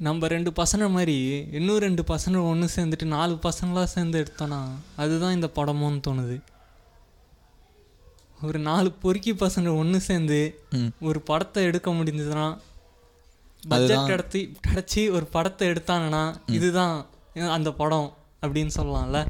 [0.00, 1.14] நம்ம ரெண்டு பசங்க மாதிரி
[1.58, 4.58] இன்னும் ரெண்டு பசங்க ஒன்று சேர்ந்துட்டு நாலு பசங்களாக சேர்ந்து எடுத்தோன்னா
[5.02, 6.36] அதுதான் இந்த படமோன்னு தோணுது.
[8.46, 10.38] ஒரு நாலு பொறுக்கி பசங்க ஒன்று சேர்ந்து
[11.08, 12.46] ஒரு படத்தை எடுக்க முடிஞ்சதுன்னா
[13.62, 16.22] பட்ஜெட் கிடத்தி கிடச்சி ஒரு படத்தை எடுத்தாங்கன்னா
[16.56, 16.94] இதுதான்
[17.56, 18.08] அந்த படம்
[18.42, 19.20] அப்படின்னு சொல்லலாம்ல.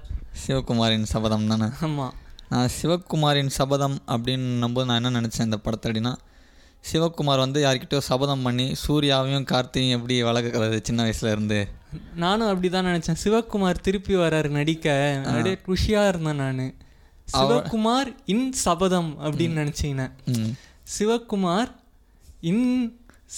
[0.43, 1.69] சிவகுமாரின் சபதம் தானே?
[1.87, 2.15] ஆமாம்
[2.51, 6.15] நான் சிவகுமாரின் சபதம் அப்படின்னு போது நான் என்ன நினச்சேன் இந்த படத்தை அப்படின்னா
[6.87, 11.59] சிவகுமார் வந்து யார்கிட்டயோ சபதம் பண்ணி சூர்யாவையும் கார்த்தியும் எப்படி வளர்க்குறது சின்ன வயசுல இருந்து?
[12.15, 13.21] நானும் அப்படி தான் நினச்சேன்.
[13.23, 14.87] சிவகுமார் திருப்பி வராரு நடிக்க.
[15.27, 16.63] அப்படியே குஷியாக இருந்தேன் நான்.
[17.33, 20.53] சிவகுமார் இன் சபதம் அப்படின்னு நினச்சிக்கினேன் ம்.
[20.97, 21.71] சிவகுமார்
[22.43, 22.67] இன்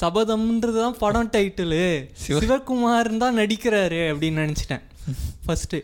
[0.00, 1.84] சபதம்ன்றது தான் படம் டைட்டிலு
[2.24, 4.84] சிவகுமார் தான் நடிக்கிறாரு அப்படின்னு நினச்சிட்டேன்.
[5.44, 5.78] ஃபஸ்ட்டு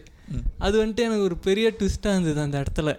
[0.59, 2.91] அது வந்துட்டு எனக்கு ஒரு பெரிய ட்விஸ்ட்டாக இருந்தது அந்த இடத்துல.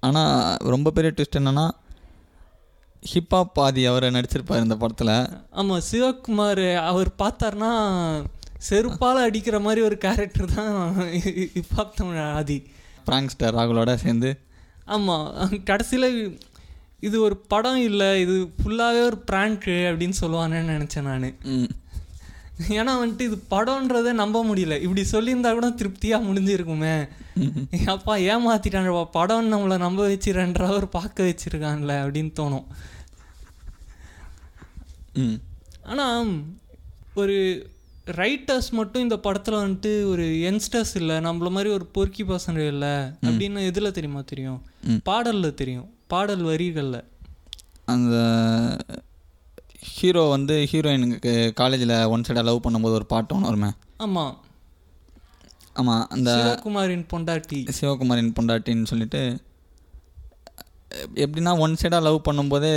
[0.00, 0.34] ஆனால்
[0.66, 1.66] ரொம்ப பெரிய ட்விஸ்ட் என்னன்னா
[3.10, 5.14] ஹிப்ஹாப் பாதி அவரை நடிச்சிருப்பார் இந்த படத்தில்.
[5.60, 7.72] ஆமாம் சிவகுமார் அவர் பார்த்தாருன்னா
[8.68, 10.76] செருப்பால் அடிக்கிற மாதிரி ஒரு கேரக்டர் தான்
[11.60, 12.58] இப்போ தமிழ் ஆதி.
[13.08, 14.30] பிராங்ஸ்டர் ராகுலோட சேர்ந்து.
[14.96, 15.26] ஆமாம்
[15.70, 16.10] கடைசியில்
[17.06, 21.26] இது ஒரு படம் இல்லை இது ஃபுல்லாகவே ஒரு ப்ராங்க்கு அப்படின்னு சொல்லுவானேன்னு நினச்சேன் நான்.
[22.78, 24.74] ஏன்னா வந்துட்டு இது படம்ன்றதை நம்ப முடியல.
[24.84, 26.94] இப்படி சொல்லியிருந்தா கூட திருப்தியாக முடிஞ்சிருக்குமே.
[27.94, 32.66] அப்பா ஏமாத்திட்டான்ப்பா படம் நம்மளை நம்ப வச்சிரன்ற அவர் பார்க்க வச்சிருக்கான்ல அப்படின்னு தோணும்.
[35.82, 36.30] ஆனால்
[37.14, 37.36] ஒரு
[38.20, 42.94] ரைட்டர்ஸ் மட்டும் இந்த படத்தில் வந்துட்டு ஒரு யங்ஸ்டர்ஸ் இல்லை நம்மள மாதிரி ஒரு பொறுக்கி பசங்க இல்லை
[43.28, 44.20] அப்படின்னு எதில் தெரியுமா?
[44.20, 44.60] தெரியும்.
[45.02, 45.88] பாடலில் தெரியும்.
[46.06, 47.00] பாடல் வரிகளில்.
[47.84, 48.16] அந்த
[49.94, 53.70] ஹீரோ வந்து ஹீரோயினுக்கு காலேஜில் ஒன் சைடாக லவ் பண்ணும்போது ஒரு பாட்டு ஒன்று வருமே.
[53.96, 54.34] ஆமாம்
[55.72, 57.58] ஆமாம் அந்த சிவகுமாரின் பொண்டாட்டி.
[57.80, 59.22] சிவகுமாரின் பொண்டாட்டின்னு சொல்லிட்டு
[61.24, 62.70] எப்படின்னா ஒன் சைடாக லவ் பண்ணும்போதே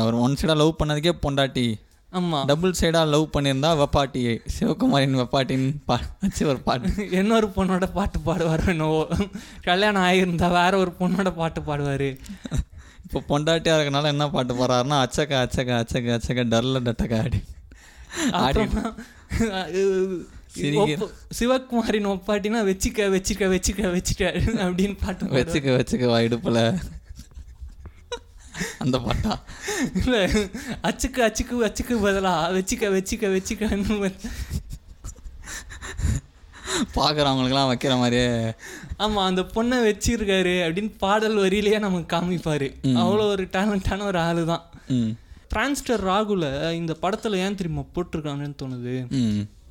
[0.00, 1.66] அவர் ஒன் சைடாக லவ் பண்ணதுக்கே பொண்டாட்டி.
[2.12, 4.22] ஆமாம் டபுள் சைடாக லவ் பண்ணியிருந்தா வெப்பாட்டி
[4.56, 6.88] சிவகுமாரின் வெப்பாட்டின்னு பா வச்சு ஒரு பாட்டு.
[7.18, 9.00] இன்னொரு பொண்ணோட பாட்டு பாடுவார் என்னவோ.
[9.68, 12.08] கல்யாணம் ஆகியிருந்தா வேற ஒரு பொண்ணோட பாட்டு பாடுவார்.
[13.06, 17.40] இப்போ பொண்டாட்டியாக இருக்கனால என்ன பாட்டு பாடுறாருன்னா அச்சக்க அச்சக்க அச்சக்க அச்சக்க டர்ல டட்டக்க ஆடி.
[18.44, 18.64] ஆடி.
[21.38, 24.24] சிவகுமாரின் ஒப்பாட்டினா வச்சுக்க வச்சுக்க வச்சுக்க வச்சுக்க
[24.66, 25.30] அப்படின்னு பாட்டு.
[25.38, 26.64] வச்சுக்க வச்சுக்க இடுப்பில்.
[28.78, 29.42] அந்த பாட்டா?
[29.94, 30.30] இல்ல
[30.82, 32.34] அச்சுக்கு அச்சுக்கு அச்சுக்கு பதிலா?
[32.52, 34.30] வச்சுக்க வச்சுக்க வச்சுக்கன்னு வச்சு-
[36.94, 38.28] பார்க்குறவங்களுக்குலாம் வைக்கிற மாதிரியே.
[38.98, 42.68] ஆமா அந்த பொண்ணை வச்சிருக்காரு அப்படின்னு பாடல் வரியிலேயே நமக்கு காமிப்பாரு.
[42.82, 45.10] அவ்வளோ ஒரு டேலண்டான ஒரு ஆளு தான் ம்.
[45.48, 48.94] பிரான்ஸ்டர் ராகுல இந்த படத்துல ஏன் தெரியுமா போட்டிருக்காங்கன்னு தோணுது?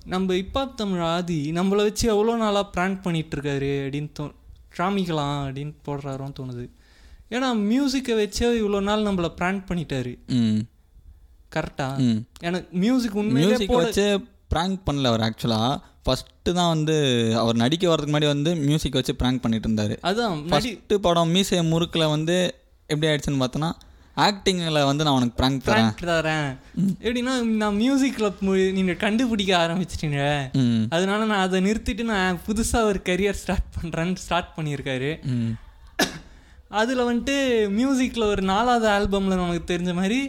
[0.06, 4.32] நம்ம இப்பாப் தமிழ் ஆதி நம்மளை வச்சு எவ்வளோ நாளாக ப்ராங்க் பண்ணிட்டு இருக்காரு அப்படின்னு தோ
[4.78, 6.66] காமிக்கலாம் அப்படின்னு போடுறாரோன்னு தோணுது.
[7.32, 10.18] ஏன்னா மியூசிக்கை வச்சே இவ்வளோ நாள் நம்மளை ப்ராங்க் பண்ணிட்டாரு.
[10.28, 10.62] ம்.
[11.56, 12.26] கரெக்டா ம்.
[12.40, 14.22] எனக்கு மியூசிக் உண்மையிலே மியூசிக் வச்சு
[14.56, 16.96] ப்ராங்க் பண்ணல அவர் ஆக்சுவலாக ஃபஸ்ட்டு தான் வந்து
[17.36, 20.00] அவர் நடிக்க வரதுக்கு முன்னாடி வந்து மியூசிக் வச்சு ப்ராங்க் பண்ணிட்டு இருந்தார்.
[20.46, 22.56] நடி ஃபஸ்ட்டு படம் மீசை முறுக்கில் வந்து
[22.88, 23.72] எப்படி ஆயிடுச்சுன்னு பார்த்தோன்னா
[24.18, 25.94] ஆக்டிங்கில் வந்து நான் உனக்கு ப்ராங்க் தரேன்.
[26.02, 26.58] தரேன்.
[27.02, 30.20] எப்படின்னா நான் மியூசிக்கில் நீங்கள் கண்டுபிடிக்க ஆரம்பிச்சிட்டீங்க.
[30.90, 35.12] அதனால நான் அதை நிறுத்திட்டு நான் புதுசாக ஒரு கரியர் ஸ்டார்ட் பண்ணுறேன்னு ஸ்டார்ட் பண்ணியிருக்காரு.
[36.72, 37.36] அதில் வந்துட்டு
[37.72, 40.20] மியூசிக்கில் ஒரு நாலாவது ஆல்பமில் நமக்கு தெரிஞ்ச மாதிரி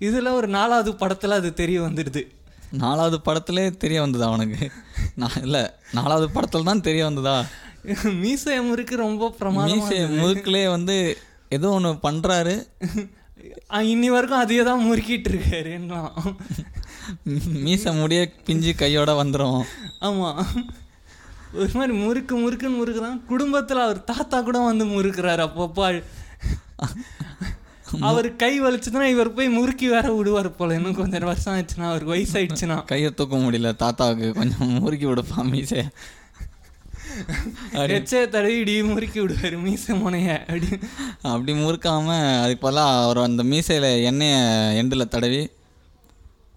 [0.00, 2.22] இதில் ஒரு நாலாவது படத்தில் அது தெரிய வந்துடுது.
[2.78, 4.66] நாலாவது படத்திலே தெரிய வந்ததா அவனுக்கு
[5.14, 5.62] நான் இல்லை
[5.92, 7.36] நாலாவது படத்தில் தான் தெரிய வந்ததா?
[8.22, 10.96] மீசை முறுக்கு ரொம்ப பிரமாதம் மீசை முறுக்கிலே வந்து
[11.50, 12.54] ஏதோ ஒன்று பண்ணுறாரு
[13.88, 16.02] இன்னி வரைக்கும் அதையே தான் முறுக்கிட்டு இருக்காரு என்ன
[17.62, 19.58] மீசை முடிய பிஞ்சு கையோட வந்துடும்
[20.00, 20.40] ஆமாம்
[21.54, 26.02] ஒரு மாதிரி முறுக்கு முறுக்குன்னு முறுக்குறான் குடும்பத்தில் அவர் தாத்தா கூட வந்து முறுக்குறாரு அப்பப்போ.
[28.00, 30.74] அவர் கை வலிச்சுதுன்னா இவர் போய் முறுக்கி வேற விடுவார் போல.
[30.74, 32.84] இன்னும் கொஞ்சம் வருஷம் ஆயிடுச்சுன்னா அவருக்கு வயசாயிடுச்சுன்னா.
[32.84, 33.76] கையை தூக்க முடியல.
[33.76, 35.84] தாத்தாவுக்கு கொஞ்சம் முறுக்கி விடுப்பான் மீசை
[37.72, 40.38] எச்சே தடவி இடி முறுக்கி விடுவார் மீசை முனைய.
[40.40, 40.68] அப்படி
[41.22, 42.06] அப்படி முறுக்காம
[42.42, 44.40] அதுக்கு பதிலாக அவர் அந்த மீசையில் எண்ணெயை
[44.82, 45.42] எண்டில் தடவி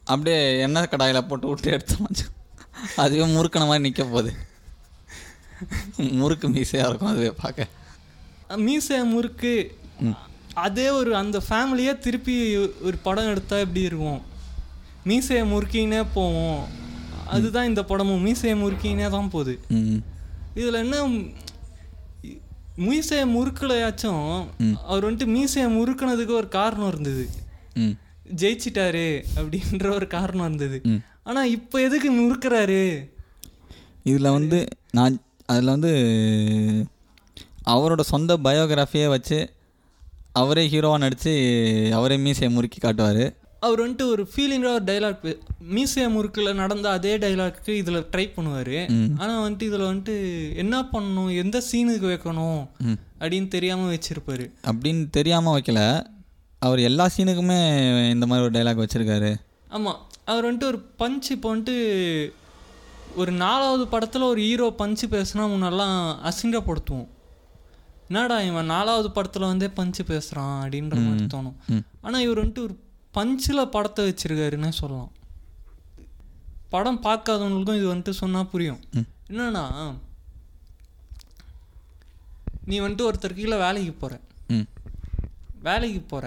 [0.04, 1.96] அப்படியே எண்ணெய் கடாயில் போட்டு விட்டு எடுத்து
[2.96, 4.34] அதுவே முறுக்கின மாதிரி நிற்க போகுது.
[6.20, 7.68] முறுக்கு மீசையாக இருக்கும் அதுவே பார்க்க.
[8.68, 9.54] மீசை முறுக்கு
[10.66, 12.36] அதே ஒரு அந்த ஃபேமிலியே திருப்பி
[12.88, 14.22] ஒரு படம் எடுத்தா எப்படி இருக்கும்?
[15.10, 16.64] மீசையை முறுக்கினே போவோம்.
[17.36, 18.24] அதுதான் இந்த படமும்.
[18.28, 19.54] மீசையை முறுக்கினே தான் போகுது.
[20.60, 20.98] இதில் என்ன
[22.88, 24.26] மீசையை முறுக்கலையாச்சும்
[24.90, 27.26] அவர் வந்துட்டு மீசையை முறுக்குனதுக்கு ஒரு காரணம் இருந்தது.
[28.42, 29.08] ஜெயிச்சிட்டாரு
[29.40, 30.78] அப்படின்ற ஒரு காரணம் இருந்தது.
[31.30, 32.84] ஆனால் இப்போ எதுக்கு முறுக்குறாரு?
[34.10, 34.60] இதில் வந்து
[34.98, 35.92] நான் அதில் வந்து
[37.66, 39.40] அவரோட சொந்த பயோகிராஃபியை வச்சு
[40.32, 41.34] அவரே ஹீரோவாக நடித்து
[41.94, 43.24] அவரே மீசையை முறுக்கி காட்டுவார்.
[43.60, 45.26] அவர் வந்துட்டு ஒரு ஃபீலிங்காக ஒரு டைலாக்
[45.76, 48.78] மீசிய முறுக்கில் நடந்த அதே டைலாக்கு இதில் ட்ரை பண்ணுவார்.
[49.18, 50.16] ஆனால் வந்துட்டு இதில் வந்துட்டு
[50.56, 52.62] என்ன பண்ணணும் எந்த சீனுக்கு வைக்கணும்
[53.20, 54.46] அப்படின்னு தெரியாமல் வச்சிருப்பாரு.
[54.72, 55.82] அப்படின்னு தெரியாமல் வைக்கல.
[56.60, 57.60] அவர் எல்லா சீனுக்குமே
[58.10, 59.32] இந்த மாதிரி ஒரு டைலாக் வச்சுருக்காரு.
[59.70, 61.76] ஆமாம் அவர் வந்துட்டு ஒரு பஞ்ச் இப்போ வந்துட்டு
[63.16, 65.96] ஒரு நாலாவது படத்தில் ஒரு ஹீரோ பஞ்சு பேசுனா முன்னெல்லாம்
[66.30, 67.10] அசிங்கப்படுத்துவோம்.
[68.08, 71.58] என்னடா இவன் நாலாவது படத்தில் வந்தே பஞ்சு பேசுகிறான் அப்படின்ற மாதிரி தோணும்.
[72.02, 72.76] ஆனால் இவர் வந்துட்டு ஒரு
[73.14, 75.12] பஞ்சில் படத்தை வச்சிருக்காருன்னே சொல்லலாம்.
[76.70, 78.82] படம் பார்க்காதவங்களுக்கும் இது வந்துட்டு சொன்னால் புரியும்.
[79.30, 79.66] என்னன்னா
[82.66, 84.16] நீ வந்துட்டு ஒருத்தர் கீழே வேலைக்கு போகிற
[84.50, 84.68] ம்.
[85.60, 86.26] வேலைக்கு போகிற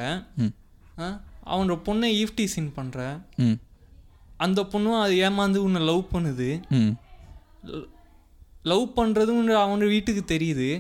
[1.47, 3.01] அவனோட பொண்ணை ஈஃப்டி சீன் பண்ணுற
[3.37, 3.57] ம்.
[4.47, 6.49] அந்த பொண்ணும் அது ஏமாந்து உன்னை லவ் பண்ணுது.
[8.71, 10.71] லவ் பண்ணுறதும் அவனோட வீட்டுக்கு தெரியுது.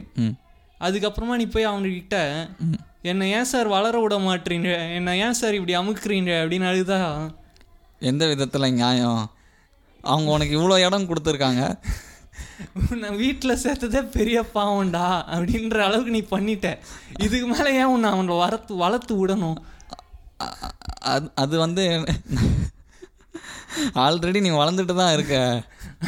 [0.86, 2.16] அதுக்கப்புறமா நீ போய் அவனுக்கிட்ட
[3.10, 6.98] என்னை ஏன் சார் வளர விட மாட்டீங்க என்னை ஏன் சார் இப்படி அமுக்குறீங்க அப்படின்னு அழுதா.
[8.10, 9.22] எந்த விதத்தில் நியாயம்?
[10.12, 11.62] அவங்க உனக்கு இவ்வளோ இடம் கொடுத்துருக்காங்க.
[12.90, 16.68] உன்னை வீட்டில் சேர்த்ததே பெரிய பாவம்டா அப்படின்ற அளவுக்கு நீ பண்ணிட்ட.
[17.24, 19.58] இதுக்கு மேலே ஏன் உன்னை அவனை வளர்த்து வளர்த்து விடணும்?
[21.12, 21.84] அது அது வந்து
[24.04, 25.36] ஆல்ரெடி நீ வளர்ந்துட்டு தான் இருக்க.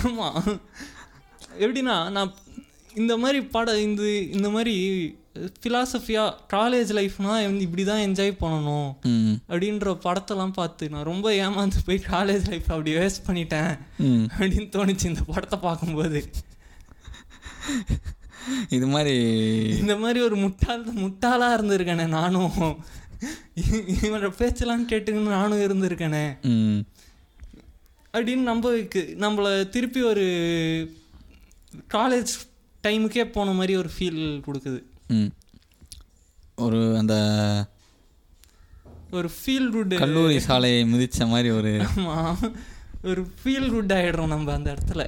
[0.07, 0.41] ஆமாம்
[1.63, 2.35] எப்படின்னா நான்
[3.03, 4.03] இந்த மாதிரி படம் இந்த
[4.37, 4.75] இந்த மாதிரி
[5.63, 8.91] ஃபிலாசபியாக காலேஜ் லைஃப்னா வந்து இப்படி தான் என்ஜாய் பண்ணணும்
[9.51, 13.73] அப்படின்ற படத்தெல்லாம் பார்த்து நான் ரொம்ப ஏமாந்து போய் காலேஜ் லைஃப் அப்படி வேஸ்ட் பண்ணிட்டேன்
[14.37, 16.21] அப்படின்னு தோணுச்சு இந்த படத்தை பார்க்கும்போது.
[18.77, 19.15] இது மாதிரி
[19.83, 22.59] இந்த மாதிரி ஒரு முட்டாள் முட்டாளாக இருந்திருக்கேனே நானும்.
[24.07, 26.27] இவனோட பேச்செல்லாம் கேட்டுக்கின்னு நானும் இருந்திருக்கேனே.
[28.17, 30.25] அப்படின்னு நம்மளுக்கு நம்மளை திருப்பி ஒரு
[31.95, 32.33] காலேஜ்
[32.85, 34.81] டைமுக்கே போன மாதிரி ஒரு ஃபீல் கொடுக்குது.
[35.09, 35.31] ம்.
[36.55, 37.15] ஒரு அந்த
[39.11, 42.39] ஒரு ஃபீல் குட் கல்லூரி சாலையை மிதிச்ச மாதிரி ஒரு ஆமாம்
[43.03, 45.03] ஒரு ஃபீல் குட் ஆகிடுறோம் நம்ம அந்த இடத்துல.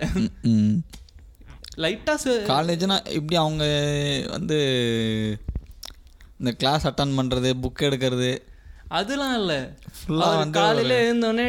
[1.77, 3.65] லைட்டாக காலேஜ்னா இப்படி அவங்க
[4.31, 4.59] வந்து
[6.39, 8.31] இந்த கிளாஸ் அட்டன் பண்ணுறது புக் எடுக்கிறது
[8.97, 9.59] அதெல்லாம் இல்லை.
[10.57, 11.47] காலையில் எழுந்தோடனே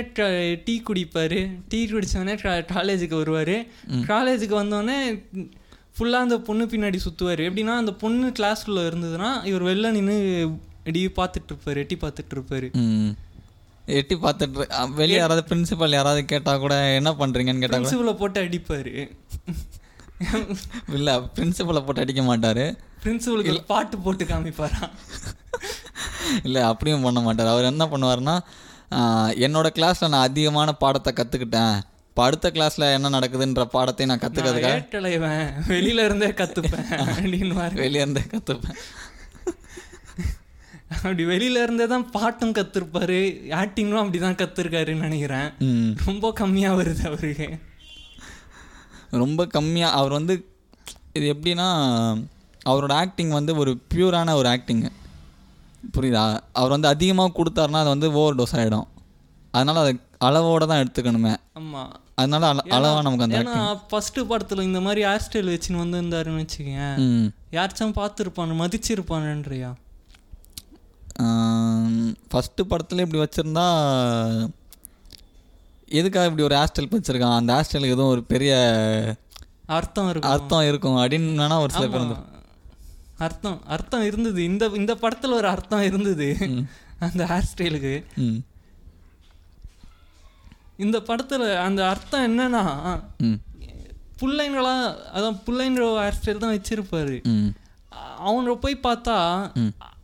[0.65, 1.37] டீ குடிப்பார்.
[1.71, 2.35] டீ குடித்தோடனே
[2.75, 3.55] காலேஜுக்கு வருவார்.
[4.11, 4.97] காலேஜுக்கு வந்தோடனே
[5.97, 10.17] ஃபுல்லாக அந்த பொண்ணு பின்னாடி சுற்றுவார் எப்படின்னா அந்த பொண்ணு கிளாஸ்க்குள்ளே இருந்ததுன்னா இவர் வெளில நின்று
[10.81, 12.67] இப்படி பார்த்துட்டு இருப்பாரு எட்டி பார்த்துட்டு இருப்பாரு
[13.99, 18.91] எட்டி பார்த்துட்டு வெளியே யாராவது பிரின்சிபல் யாராவது கேட்டால் கூட என்ன பண்ணுறீங்கன்னு கேட்டால் கூட பிரின்சிபலை போட்டு அடிப்பார்.
[20.97, 22.63] இல்லை பிரின்சிபலை போட்டு அடிக்க மாட்டார்.
[23.03, 24.93] பிரின்சிபலுக்கு பாட்டு போட்டு காமிப்பாராம்
[26.43, 27.53] இல்லை அப்படியும் பண்ண மாட்டார்.
[27.53, 28.35] அவர் என்ன பண்ணுவார்னா
[28.91, 28.99] ஆ,
[29.45, 31.75] என்னோட கிளாஸில் நான் அதிகமான பாடத்தை கற்றுக்கிட்டேன்
[32.07, 34.77] இப்போ அடுத்த கிளாஸில் என்ன நடக்குதுன்ற பாடத்தை நான் கற்றுக்கிறதுக்காக
[35.69, 38.79] வெளியில இருந்தே கற்றுப்பேன் அப்படின்னு வெளியே இருந்தே கற்றுப்பேன்
[40.95, 43.19] அப்படி வெளியில இருந்தே தான் பாட்டும் கற்றுருப்பாரு
[43.57, 45.47] ஆக்டிங்கும் அப்படி தான் கற்றுருக்காருன்னு நினைக்கிறேன்
[46.07, 47.49] ரொம்ப கம்மியாக வருது அவருக்கு
[49.15, 50.35] ரொம்ப கம்மியாக அவர் வந்து
[51.15, 51.67] இது எப்படின்னா
[52.65, 54.89] அவரோட ஆக்டிங் வந்து ஒரு பியூரான ஒரு ஆக்டிங்கு
[55.93, 56.23] புரியுதா?
[56.53, 58.87] அவர் வந்து அதிகமாக கொடுத்தாருன்னா அது வந்து ஓவர் டோஸ் ஆகிடும்
[59.53, 61.33] அதனால் அதை அளவோடு தான் எடுத்துக்கணுமே.
[61.57, 66.41] ஆமாம் அதனால அள அளவாக நமக்கு அந்த ஏன்னா ஃபஸ்ட்டு படத்தில் இந்த மாதிரி ஹேர் ஸ்டைல் வச்சுன்னு வந்திருந்தாருன்னு
[66.43, 67.27] வச்சுக்கேன் ம்.
[67.53, 69.71] யாராச்சும் பார்த்துருப்பானு மதிச்சிருப்பானுன்றியா
[72.29, 73.65] ஃபஸ்ட்டு படத்துல இப்படி வச்சுருந்தா
[75.91, 77.37] எதுக்காக இப்படி ஒரு ஹேர் ஸ்டைல் வச்சுருக்கான்?
[77.37, 78.51] அந்த ஹேர் ஸ்டைலுக்கு எதுவும் ஒரு பெரிய
[79.69, 80.33] அர்த்தம் இருக்கும்.
[80.33, 82.05] அர்த்தம் இருக்கும் அப்படின்னு வேணா ஒரு சில பேர்.
[83.19, 84.43] அர்த்தம் அர்த்தம் இருந்தது.
[84.43, 86.27] இந்த இந்த படத்தில் ஒரு அர்த்தம் இருந்தது.
[86.99, 87.93] அந்த ஹேர் ஸ்டைலுக்கு
[90.77, 92.63] இந்த படத்தில் அந்த அர்த்தம் என்னன்னா
[94.21, 94.75] பிள்ளைங்களா
[95.13, 97.17] அதான் பிள்ளைங்க ஹேர் ஸ்டைல் தான் வச்சிருப்பாரு.
[98.17, 99.17] அவனை போய் பார்த்தா.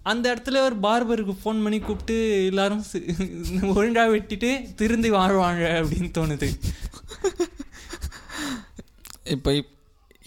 [0.04, 3.16] அந்த இடத்துல ஒரு பார்பருக்கு ஃபோன் பண்ணி கூப்பிட்டு எல்லாரும் சி-
[3.76, 6.50] ஒழுங்கா வெட்டிட்டு திருந்தி வாழ்வாங்க அப்படின்னு தோணுது.
[9.24, 9.64] இப்போ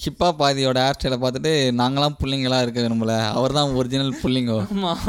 [0.02, 4.58] ஹிப்பா பாதியோட ஹேர் ஸ்டைலை பார்த்துட்டு நாங்களாம் புள்ளிங்களா இருக்க விரும்பல அவர் தான் ஒரிஜினல் புள்ளிங்கோ.
[4.74, 5.08] ஆமாம்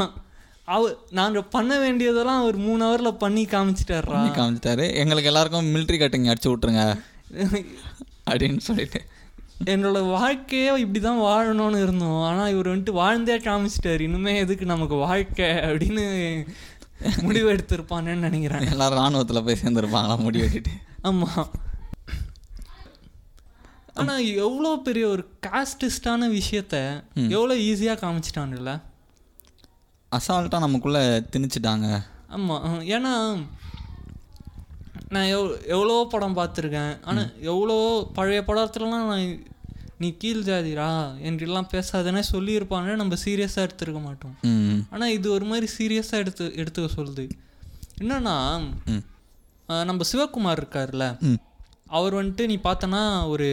[0.74, 4.84] அவ நாங்கள் பண்ண வேண்டியதெல்லாம் ஒரு மூணு ஹவரில் பண்ணி காமிச்சிட்டாரா பண்ணி காமிச்சிட்டாரு.
[5.02, 6.82] எங்களுக்கு எல்லாருக்கும் மிலிட்ரி கட்டிங் அடிச்சு விட்ருங்க
[8.30, 9.00] அப்படின்னு சொல்லிட்டு.
[9.72, 12.20] என்னோட வாழ்க்கையே இப்படி தான் வாழணும்னு இருந்தோம்.
[12.28, 14.02] ஆனால் இவர் வந்துட்டு வாழ்ந்தே காமிச்சிட்டாரு.
[14.08, 16.04] இனிமே எதுக்கு நமக்கு வாழ்க்கை அப்படின்னு
[17.26, 18.70] முடிவு எடுத்திருப்பானேன்னு நினைக்கிறேன்.
[18.74, 20.76] எல்லாரும் ராணுவத்தில் போய் சேர்ந்துருப்பாங்களா முடி வெட்டிட்டு
[21.08, 21.50] ஆமாம்
[24.00, 26.76] ஆனால் எவ்வளோ பெரிய ஒரு காஸ்டிஸ்டான விஷயத்த
[27.36, 28.72] எவ்வளோ ஈஸியாக காமிச்சிட்டான்ல
[30.12, 31.02] அசால்ட்டாக நமக்குள்ளே
[31.34, 31.88] திணிச்சிட்டாங்க.
[32.36, 32.64] ஆமாம்
[32.94, 33.12] ஏன்னா
[35.14, 36.92] நான் எவ் எவ்வளோ படம் பார்த்துருக்கேன்.
[37.08, 37.76] ஆனால் எவ்வளோ
[38.16, 39.24] பழைய படத்துலலாம் நான்
[40.02, 40.88] நீ கீழ் ஜாதிரா
[41.28, 44.36] என்றெல்லாம் பேசாதேனே சொல்லியிருப்பானே நம்ம சீரியஸாக எடுத்துருக்க மாட்டோம்.
[44.94, 47.24] ஆனால் இது ஒரு மாதிரி சீரியஸாக எடுத்து எடுத்துக்க சொல்லுது.
[48.02, 48.36] என்னன்னா
[49.90, 51.06] நம்ம சிவகுமார் இருக்கார்ல
[51.90, 53.48] அவர் வந்துட்டு நீ பார்த்தனா ஒரு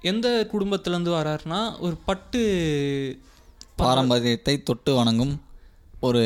[0.00, 2.40] எந்த குடும்பத்துலேருந்து வராருன்னா ஒரு பட்டு
[3.76, 5.34] பாரம்பரியத்தை தொட்டு வணங்கும்
[6.00, 6.22] ஒரு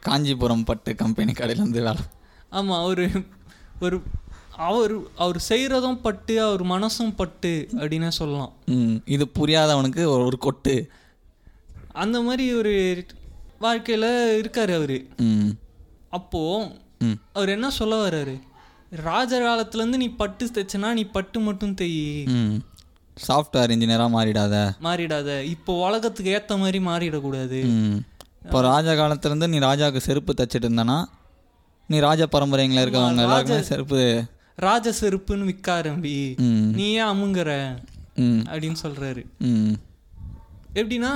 [0.00, 1.94] காஞ்சிபுரம் பட்டு கம்பெனி கடையிலேருந்து வேலை.
[2.50, 3.04] ஆமாம் ஒரு
[3.80, 4.02] ஒரு
[4.50, 8.52] அவர் அவர் செய்கிறதும் பட்டு அவர் மனசும் பட்டு அப்படின்னே சொல்லலாம்.
[8.66, 10.74] ம் இது புரியாதவனுக்கு ஒரு ஒரு கொட்டு.
[11.92, 13.04] அந்த மாதிரி ஒரு
[13.58, 14.98] வாழ்க்கையில் இருக்கார் அவர்.
[15.16, 15.50] ம்.
[16.10, 16.84] அப்போது
[17.32, 18.34] அவர் என்ன சொல்ல வர்றாரு
[18.92, 22.24] ராஜ காலத்துலேருந்து நீ பட்டு தைச்சனா நீ பட்டு மட்டும் தெய்.
[22.26, 22.56] ம்.
[23.28, 24.54] சாஃப்ட்வேர் இன்ஜினியராக மாறிடாத.
[24.82, 25.42] மாறிடாத.
[25.44, 27.60] இப்போ உலகத்துக்கு ஏற்ற மாதிரி மாறிடக்கூடாது.
[28.44, 30.98] இப்போ ராஜா காலத்துலேருந்து நீ ராஜாவுக்கு செருப்பு தைச்சிட்டு இருந்தனா
[31.88, 34.02] நீ ராஜ பரம்பரைங்கள இருக்கவங்க எல்லாருக்குமே செருப்பு.
[34.58, 36.16] ராஜ செருப்புன்னு விற்க ஆரம்பி.
[36.72, 37.50] நீ ஏன் அமுங்குற
[38.46, 39.74] அப்படின்னு சொல்கிறாரு ம்.
[40.74, 41.10] எப்படின்னா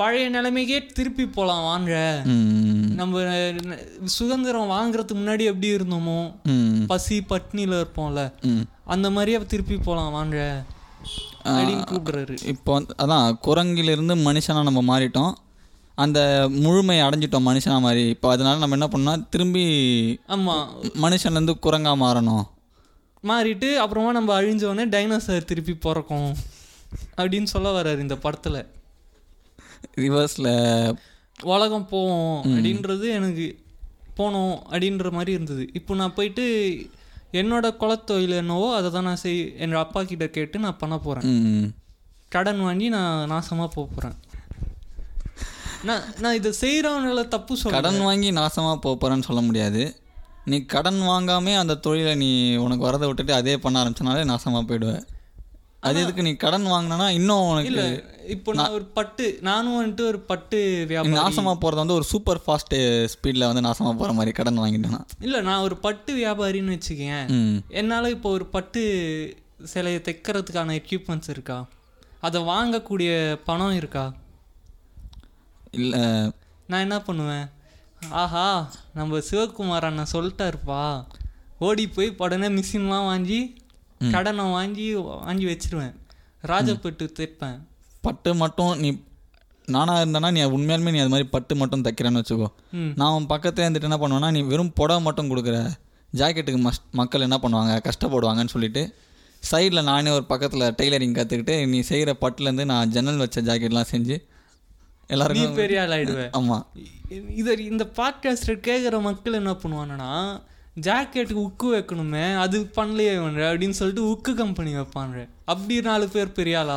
[0.00, 1.92] பழைய நிலைமைக்கே திருப்பி போகலாம் வாங்க.
[2.98, 3.22] நம்ம
[4.16, 6.18] சுதந்திரம் வாங்குறதுக்கு முன்னாடி எப்படி இருந்தோமோ
[6.90, 8.22] பசி பட்னியில் இருப்போம்ல
[8.94, 10.38] அந்த மாதிரியே திருப்பி போகலாம் வாங்க.
[11.90, 12.36] கூப்பிடுறாரு.
[12.52, 15.32] இப்போ வந்து அதான் குரங்கிலிருந்து மனுஷனாக நம்ம மாறிட்டோம்.
[16.04, 16.20] அந்த
[16.64, 19.64] முழுமை அடைஞ்சிட்டோம் மனுஷனா மாதிரி இப்போ அதனால நம்ம என்ன பண்ணோம் திரும்பி
[20.34, 20.64] ஆமாம்
[21.04, 22.44] மனுஷன்லேருந்து குரங்கா மாறணும்.
[23.24, 26.30] மாறிட்டு அப்புறமா நம்ம அழிஞ்ச உடனே டைனோசர் திருப்பி பிறக்கும்.
[27.20, 28.60] அப்படின்னு சொல்ல வர்றாரு இந்த படத்தில்.
[30.04, 30.52] ரிவர்ஸில்
[31.52, 33.46] உலகம் போவோம் அப்படின்றது எனக்கு
[34.18, 35.64] போனோம் அப்படின்ற மாதிரி இருந்தது.
[35.72, 36.44] இப்போ நான் போயிட்டு
[37.40, 41.74] என்னோட குலத்தொழில் என்னவோ அதை தான் நான் செய் என் அப்பா கிட்ட கேட்டு நான் பண்ண போகிறேன்
[42.28, 44.16] கடன் வாங்கி நான் நாசமாக போக போகிறேன்
[45.88, 49.82] நான் நான் இதை செய்கிறவங்கள தப்பு சொல்ல கடன் வாங்கி நாசமாக போக போகிறேன்னு சொல்ல முடியாது.
[50.50, 52.30] நீ கடன் வாங்காமே அந்த தொழிலை நீ
[52.64, 54.92] உனக்கு வரதை விட்டுட்டு அதே பண்ண ஆரம்பிச்சனாலே நாசமாக போயிடுவ.
[55.80, 60.20] அது எதுக்கு நீ கடன் வாங்கினா இன்னும் உனக்கு இல்லை இப்போ நான் ஒரு பட்டு நானும் வந்துட்டு ஒரு
[60.20, 62.74] பட்டு வியாபாரம் நாசமாக போகிறது வந்து ஒரு சூப்பர் ஃபாஸ்ட்
[63.12, 67.26] ஸ்பீடில் வந்து நாசமாக போகிற மாதிரி கடன் வாங்கிட்டேன்னா இல்லை நான் ஒரு பட்டு வியாபாரின்னு வச்சுக்கேன்.
[67.68, 68.82] என்னால் இப்போ ஒரு பட்டு
[69.64, 71.66] சிலையை தைக்கிறதுக்கான எக்யூப்மெண்ட்ஸ் இருக்கா?
[72.20, 73.10] அதை வாங்கக்கூடிய
[73.44, 74.12] பணம் இருக்கா?
[75.70, 76.32] இல்லை.
[76.66, 77.46] நான் என்ன பண்ணுவேன்?
[78.10, 81.04] ஆஹா நம்ம சிவகுமார் அண்ணன் சொல்லிட்டாருப்பா.
[81.58, 83.56] ஓடி போய் உடனே மிஷின்லாம் வாங்கி
[84.10, 85.94] கடனை வாங்கி வாங்கி வச்சிருவேன்.
[86.42, 87.58] ராஜப்பட்டு தைப்பேன்.
[88.00, 89.02] பட்டு மட்டும் நீ
[89.66, 92.48] நானாக இருந்தேன்னா நீ உண்மையாலுமே நீ அது மாதிரி பட்டு மட்டும் தைக்கிறேன்னு வச்சுக்கோ.
[92.94, 95.70] நான் உன் பக்கத்துல இருந்துட்டு என்ன பண்ணுவேன்னா நீ வெறும் புடவை மட்டும் கொடுக்குற.
[96.14, 98.94] ஜாக்கெட்டுக்கு மஸ் மக்கள் என்ன பண்ணுவாங்க கஷ்டப்படுவாங்கன்னு சொல்லிட்டு
[99.50, 104.16] சைடில் நானே ஒரு பக்கத்தில் டெய்லரிங் கற்றுக்கிட்டு நீ செய்கிற பட்டுலேருந்து நான் ஜன்னல் வச்ச ஜாக்கெட்லாம் செஞ்சு
[105.06, 106.66] எல்லாருக்கும் பெரிய ஆள் ஆயிடுவேன் ஆமாம்
[107.34, 110.10] இதை இந்த பாட்காஸ்டர் கேட்குற மக்கள் என்ன பண்ணுவாங்கன்னா
[110.76, 116.58] ஜாக்கெட்டுக்கு உக்கு வைக்கணுமே அது பண்ணலையே இவன் அப்படின்னு சொல்லிட்டு உக்கு கம்பெனி வைப்பாங்க அப்படி நாலு பேர் பெரிய
[116.60, 116.72] ஆள்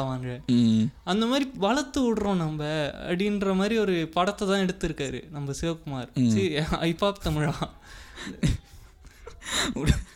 [0.52, 0.86] ம்.
[1.04, 2.62] அந்த மாதிரி வளர்த்து விடுறோம் நம்ம
[3.08, 6.10] அப்படின்ற மாதிரி ஒரு படத்தை தான் எடுத்திருக்காரு நம்ம சிவகுமார்.
[6.82, 7.54] ஐபாப் தமிழா.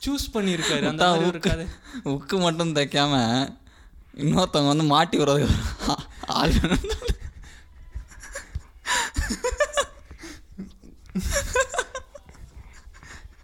[0.06, 1.66] சூஸ் பண்ணியிருக்காரு அந்த மாதிரி ஒரு கதை.
[2.06, 3.13] உக்கு மட்டும் தைக்காம
[4.18, 5.96] இன்னொருத்தவங்க வந்து மாட்டி விடுறதுக்கு
[6.34, 6.90] ஆள் வேணும்.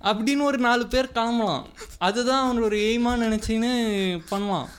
[0.07, 1.63] அப்படின்னு ஒரு நாலு பேர் கிளம்பலாம்.
[2.07, 3.71] அதுதான் அவன் ஒரு எய்மாக நினச்சின்னு
[4.31, 4.69] பண்ணலாம்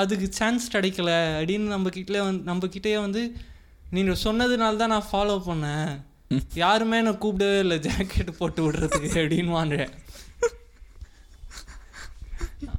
[0.00, 3.22] அதுக்கு சான்ஸ் கிடைக்கல அப்படின்னு நம்ம கிட்ட வந்து நம்ம கிட்டே வந்து
[3.96, 5.90] நீங்கள் சொன்னதுனால தான் நான் ஃபாலோ பண்ணேன்.
[6.62, 9.92] யாருமே என்னை கூப்பிடவே இல்லை ஜாக்கெட் போட்டு விடுறதுக்கு அப்படின்னு வாங்குறேன்.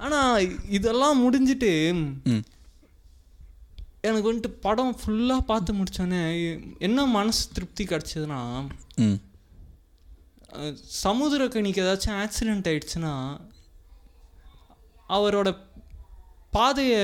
[0.05, 1.71] ஆனால் இதெல்லாம் முடிஞ்சிட்டு
[4.09, 6.21] எனக்கு வந்துட்டு படம் ஃபுல்லாக பார்த்து முடிச்சோன்னே
[6.87, 8.39] என்ன மனசு திருப்தி கிடச்சதுன்னா
[11.03, 13.37] சமுத்திரக்கனிக்கு ஏதாச்சும் ஆக்சிடெண்ட் ஆயிடுச்சுன்னா
[15.09, 15.57] அவரோட
[16.51, 16.99] பாதையை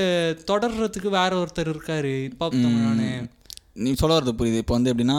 [0.52, 2.32] தொடர்றதுக்கு வேற ஒருத்தர் இருக்காரு.
[2.52, 3.28] நானு.
[3.74, 4.58] நீ சொல்ல வரது புரியுது.
[4.58, 5.18] இப்போ வந்து எப்படின்னா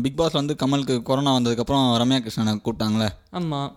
[0.00, 3.08] பிக் பாஸ்ல வந்து கமலுக்கு கொரோனா வந்ததுக்கப்புறம் ரம்யா கிருஷ்ணனை கூப்பிட்டாங்களே.
[3.30, 3.76] ஆமாம்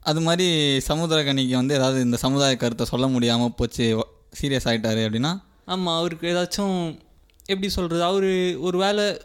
[0.00, 4.06] அது மாதிரி சமுத்திரகனிக்கு வந்து ஏதாவது இந்த சமுதாய கருத்தை சொல்ல முடியாமல் போச்சு
[4.40, 5.40] சீரியஸ் ஆயிட்டாரு அப்படின்னா?
[5.64, 6.98] ஆமாம் அவருக்கு ஏதாச்சும்
[7.46, 9.20] எப்படி சொல்கிறது அவர் ஒரு வேளை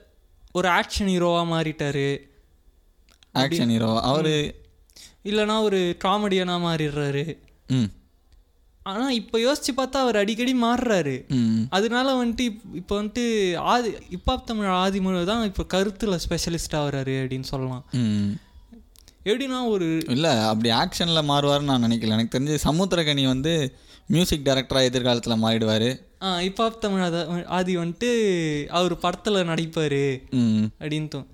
[0.52, 2.29] ஒரு ஆக்ஷன் ஹீரோவாக மாறிட்டாரு.
[3.34, 4.56] ஆக்ஷன் ஹீரோ அவர்
[5.24, 7.38] இல்லைனா ஒரு காமெடியனாக மாறிடுறாரு.
[7.68, 7.84] ம்.
[8.84, 11.28] ஆனால் இப்போ யோசிச்சு பார்த்தா அவர் அடிக்கடி மாறுறாரு.
[11.28, 11.62] ம்.
[11.70, 17.44] அதனால வந்துட்டு இப்- இப்போ வந்துட்டு ஆதி இப்பாப் தமிழ் ஆதிமுறை தான் இப்போ கருத்தில் ஸ்பெஷலிஸ்ட் ஆகுறாரு அப்படின்னு
[17.44, 17.86] சொல்லலாம்.
[19.26, 22.08] எப்படின்னா ஒரு இல்லை அப்படி ஆக்ஷனில் மாறுவார்னு நான் நினைக்கல.
[22.08, 26.02] எனக்கு தெரிஞ்சு சமுத்திரகனி வந்து மியூசிக் டைரக்டராக எதிர்காலத்தில் மாறிடுவார்.
[26.22, 27.28] ஆ இப்பாப் தமிழ் ஆத-
[27.86, 30.22] வந்துட்டு அவர் படத்தில் நடிப்பார்.
[30.32, 31.28] தோணும்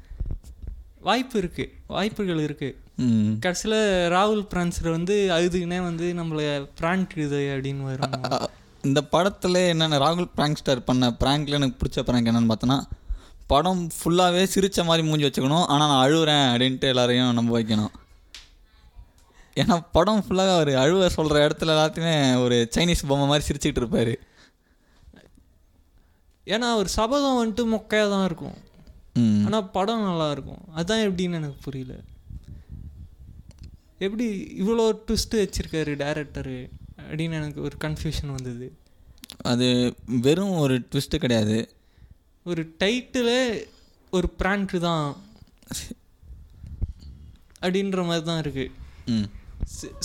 [0.99, 2.75] வாய்ப்பு இருக்குது வாய்ப்புகள் இருக்குது
[3.43, 3.79] கடைசியில்
[4.13, 6.45] ராகுல் பிரான்சர் வந்து அழுதுகினே வந்து நம்மளை
[6.79, 8.13] பிராங்க் இது அப்படின்னு வரும்.
[8.89, 12.79] இந்த படத்துல என்னென்ன ராகுல் பிராங்க்ஸ்டர் பண்ண ப்ராங்க்ல எனக்கு பிடிச்ச ப்ராங்க் என்னன்னு பார்த்தோன்னா
[13.51, 17.93] படம் ஃபுல்லாகவே சிரிச்ச மாதிரி மூஞ்சி வச்சுக்கணும் ஆனால் நான் அழுவுறேன் அப்படின்ட்டு எல்லாரையும் நம்ப வைக்கணும்.
[19.61, 24.15] ஏன்னா படம் ஃபுல்லாக அவர் அழுவ சொல்கிற இடத்துல எல்லாத்தையுமே ஒரு சைனீஸ் பொம்மை மாதிரி சிரிச்சுக்கிட்டு இருப்பார்.
[26.53, 28.57] ஏன்னா அவர் சபதம் வந்துட்டு மொக்கையாக தான் இருக்கும்.
[29.45, 31.93] ஆனால் படம் நல்லா இருக்கும் அதான் எப்படின்னு எனக்கு புரியல.
[34.05, 34.25] எப்படி
[34.61, 36.57] இவ்வளோ ட்விஸ்ட்டு வச்சிருக்காரு டேரக்டரு
[37.05, 38.67] அப்படின்னு எனக்கு ஒரு கன்ஃபியூஷன் வந்தது.
[39.51, 39.67] அது
[40.25, 41.57] வெறும் ஒரு ட்விஸ்ட்டு கிடையாது.
[42.45, 43.39] ஒரு டைட்டிலே
[44.13, 45.05] ஒரு ப்ராங்க் தான்
[47.63, 48.71] அப்படின்ற மாதிரி தான் இருக்குது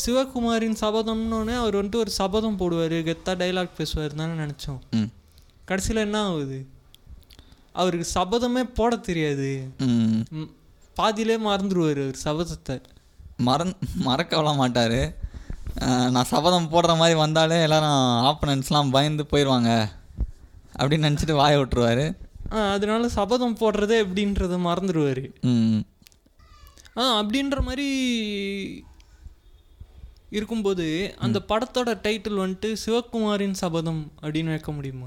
[0.02, 4.80] சிவகுமாரின் சபதம்னோடனே அவர் வந்துட்டு ஒரு சபதம் போடுவார் கெத்தா டைலாக் பேசுவார் தானே நினச்சோம்.
[5.68, 6.58] கடைசியில் என்ன ஆகுது?
[7.72, 9.68] அவருக்கு சபதமே போட தெரியாது.
[10.94, 12.82] பாதியிலே மறந்துடுவார் அவர் சபதத்தை.
[13.46, 13.74] மறந்
[14.04, 15.28] மறக்கலாம் மாட்டார்.
[16.10, 18.00] நான் சபதம் போடுற மாதிரி வந்தாலே எல்லாரும்
[18.30, 19.88] ஆப்பனன்ட்ஸ்லாம் பயந்து போயிடுவாங்க
[20.78, 22.16] அப்படின்னு நினச்சிட்டு வாயை விட்டுருவாரு.
[22.52, 25.24] ஆ அதனால சபதம் போடுறதே எப்படின்றத மறந்துடுவார்.
[25.40, 25.80] ம்.
[26.96, 27.88] ஆ அப்படின்ற மாதிரி
[30.30, 35.06] இருக்கும்போது அந்த படத்தோட டைட்டில் வந்துட்டு சிவகுமாரின் சபதம் அப்படின்னு வைக்க முடியுமா.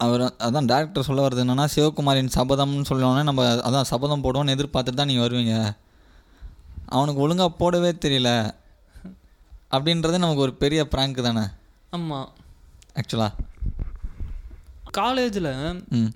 [0.00, 5.06] அவர் அதான் டேரக்டர் சொல்ல வர்றது என்னன்னா சிவகுமாரின் சபதம்னு சொல்லணுன்னே நம்ம அதான் சபதம் போடுவோம்னு எதிர்பார்த்துட்டு தான்
[5.06, 5.54] நீங்கள் வருவீங்க.
[6.88, 8.30] அவனுக்கு ஒழுங்காக போடவே தெரியல.
[9.70, 11.44] அப்படின்றது நமக்கு ஒரு பெரிய ப்ராங்க் தானே?
[11.90, 12.28] ஆமாம்
[12.96, 13.32] ஆக்சுவலாக
[14.94, 15.50] காலேஜில்
[15.94, 16.10] ம்.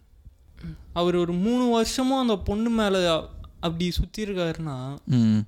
[0.92, 3.00] அவர் ஒரு மூணு வருஷமும் அந்த பொண்ணு மேலே
[3.60, 4.76] அப்படி சுற்றி இருக்காருன்னா
[5.16, 5.40] ம்.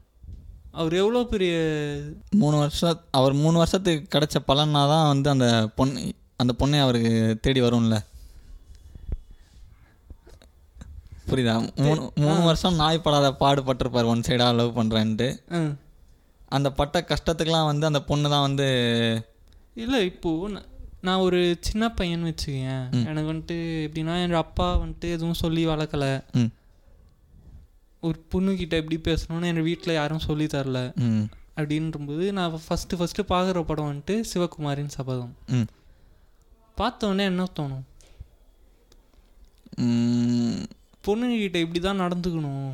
[0.73, 1.53] அவர் எவ்வளோ பெரிய
[2.37, 6.03] மூணு வருஷம் அவர் மூணு வருஷத்துக்கு கிடைச்ச பலனா தான் வந்து அந்த பொண்ணு
[6.43, 7.13] அந்த பொண்ணை அவருக்கு
[7.45, 7.97] தேடி வரும்ல.
[11.31, 11.55] புரியுதா?
[11.85, 15.29] மூணு மூணு வருஷம் நாய் படாத பாடுபட்டிருப்பார் ஒன் சைடாக லவ் பண்ணுறேன்ட்டு
[16.57, 18.69] அந்த பட்ட கஷ்டத்துக்கெலாம் வந்து அந்த பொண்ணு தான் வந்து
[19.83, 20.63] இல்லை இப்போது
[21.07, 22.87] நான் ஒரு சின்ன பையன் வச்சுக்கேன்.
[23.11, 26.11] எனக்கு வந்துட்டு எப்படின்னா என் அப்பா வந்துட்டு எதுவும் சொல்லி வளர்க்கலை.
[28.07, 30.81] ஒரு பொண்ணுக்கிட்ட எப்படி பேசணும்னு என் வீட்டில் யாரும் சொல்லி தரல.
[31.59, 35.33] அப்படின்றபோது நான் ஃபஸ்ட்டு ஃபஸ்ட்டு பார்க்குற படம் வந்துட்டு சிவகுமாரின் சபதம்.
[36.81, 37.83] ம் பார்த்த உடனே என்ன தோணும்?
[41.07, 42.73] பொண்ணுங்கிட்ட இப்படி தான் நடந்துக்கணும்.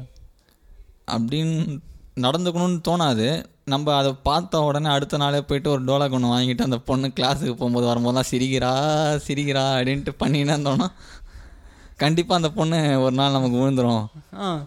[1.11, 1.79] அப்படின்னு
[2.17, 3.45] நடந்துக்கணும்னு தோணாது.
[3.65, 7.87] நம்ம அதை பார்த்த உடனே அடுத்த நாளே போயிட்டு ஒரு டோலா ஒன்று வாங்கிட்டு அந்த பொண்ணு கிளாஸுக்கு போகும்போது
[7.87, 8.71] வரும்போதெல்லாம் சிரிக்கிறா
[9.27, 10.89] சிரிக்கிறா அப்படின்ட்டு பண்ணின்னு இருந்தோன்னா
[11.97, 14.07] கண்டிப்பாக அந்த பொண்ணு ஒரு நாள் நமக்கு விழுந்துரும்.
[14.35, 14.67] ஆ.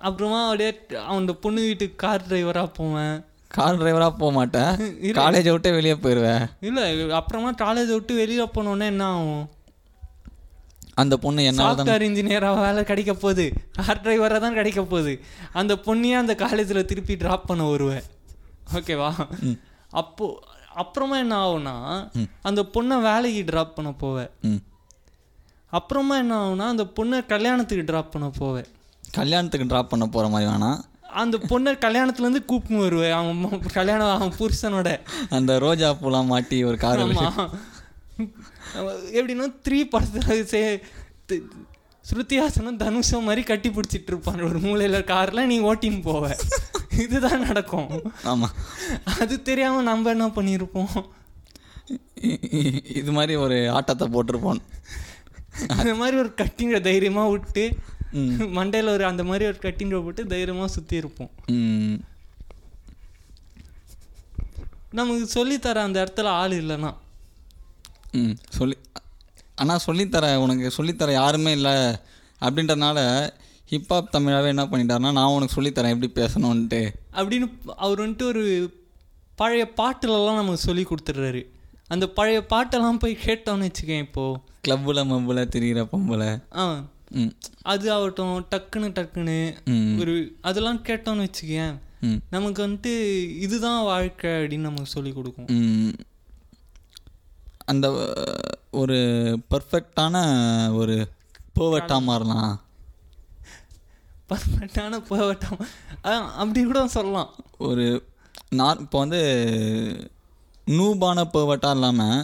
[0.00, 3.24] அப்புறமா அப்படியே அந்த பொண்ணு வீட்டுக்கு கார் டிரைவராக போவேன்.
[3.50, 4.72] கார் டிரைவராக போக மாட்டேன்.
[5.20, 9.48] காலேஜை விட்டே வெளியே போயிடுவேன் இல்லை அப்புறமா காலேஜை விட்டு வெளியில் போனோடனே என்ன ஆகும்?
[10.94, 13.44] அந்த பொண்ணு என்னால் தான் சாஃப்ட்வேர் இன்ஜினியராக வேலை கிடைக்க போகுது.
[13.76, 15.12] கார் டிரைவராக தான் கிடைக்க போகுது.
[15.52, 18.06] அந்த பொண்ணையே அந்த காலேஜில் திருப்பி ட்ராப் பண்ண வருவேன்.
[18.74, 19.10] ஓகேவா
[19.90, 20.26] அப்போ
[20.74, 21.74] அப்புறமா என்ன ஆகும்னா
[22.42, 24.30] அந்த பொண்ணை வேலைக்கு ட்ராப் பண்ண போவேன்.
[25.72, 28.68] அப்புறமா என்ன ஆகும்னா அந்த பொண்ணை கல்யாணத்துக்கு ட்ராப் பண்ண போவேன்.
[29.10, 30.80] கல்யாணத்துக்கு ட்ராப் பண்ண போகிற மாதிரி வேணாம்.
[31.22, 34.88] அந்த பொண்ணை கல்யாணத்துலேருந்து கூப்பிட்டு வருவேன் அவன் கல்யாணம் அவன் புருஷனோட.
[35.38, 37.02] அந்த ரோஜா பூலாம் மாட்டி ஒரு கார்
[39.18, 40.62] எப்படின்னா த்ரீ படத்தில் சே
[42.10, 46.30] ஸ்ருதிஹாசனும் தனுஷும் மாதிரி கட்டி பிடிச்சிட்டு இருப்பான் ஒரு மூலையில் காரில் நீ ஓட்டின்னு போவ.
[47.04, 47.90] இதுதான் நடக்கும்.
[48.30, 48.54] ஆமாம்
[49.20, 50.94] அது தெரியாமல் நம்ம என்ன பண்ணியிருப்போம்
[53.00, 54.60] இது மாதிரி ஒரு ஆட்டத்தை போட்டிருப்போம்.
[55.76, 57.64] அந்த மாதிரி ஒரு கட்டிங்க தைரியமாக விட்டு.
[58.56, 61.30] மண்டையில் ஒரு அந்த மாதிரி ஒரு கட்டிங்க போட்டு தைரியமாக சுற்றி இருப்போம்.
[64.90, 66.94] நமக்கு சொல்லித்தர அந்த இடத்துல ஆள் இல்லைன்னா.
[68.12, 68.36] ம்.
[68.48, 68.76] சொல்லி
[69.54, 71.72] ஆனால் சொல்லித்தர உனக்கு சொல்லித்தர யாருமே இல்லை
[72.40, 72.98] அப்படின்றனால
[73.70, 76.80] ஹிப்ஹாப் தமிழாவே என்ன பண்ணிட்டாருன்னா நான் உனக்கு சொல்லித்தரேன் எப்படி பேசணுன்ட்டு
[77.12, 77.46] அப்படின்னு
[77.76, 78.44] அவர் வந்துட்டு ஒரு
[79.36, 81.42] பழைய பாட்டுலலாம் நமக்கு சொல்லி கொடுத்துட்றாரு.
[81.88, 86.42] அந்த பழைய பாட்டெல்லாம் போய் கேட்டோம்னு வச்சுக்கேன் இப்போது கிளப்பில் மப்பில் திரிகிற பொம்பளை.
[86.56, 86.64] ஆ.
[87.72, 89.38] அது ஆகட்டும் டக்குன்னு டக்குன்னு
[90.02, 90.14] ஒரு
[90.48, 91.74] அதெல்லாம் கேட்டோம்னு வச்சுக்கேன்
[92.34, 92.92] நமக்கு வந்துட்டு
[93.44, 95.48] இதுதான் வாழ்க்கை அப்படின்னு நமக்கு சொல்லி கொடுக்கும்.
[97.72, 97.86] அந்த
[98.80, 98.98] ஒரு
[99.52, 100.14] பர்ஃபெக்டான
[100.80, 100.96] ஒரு
[101.58, 102.52] பேவட்டாக மாறலாம்.
[104.30, 105.60] பர்ஃபெக்டான போகட்டும்
[106.40, 107.30] அப்படி கூட சொல்லலாம்.
[107.68, 107.86] ஒரு
[108.58, 109.22] நான் இப்போ வந்து
[110.66, 112.20] நூபான பேவட்டாக இல்லாமல்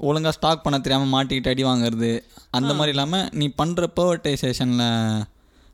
[0.00, 5.24] ஒழுங்காக ஸ்டாக் பண்ண தெரியாமல் மாட்டிக்கிட்டு அடி வாங்குறது அந்த மாதிரி இல்லாமல் நீ பண்ணுற பேவர்டைசேஷனில்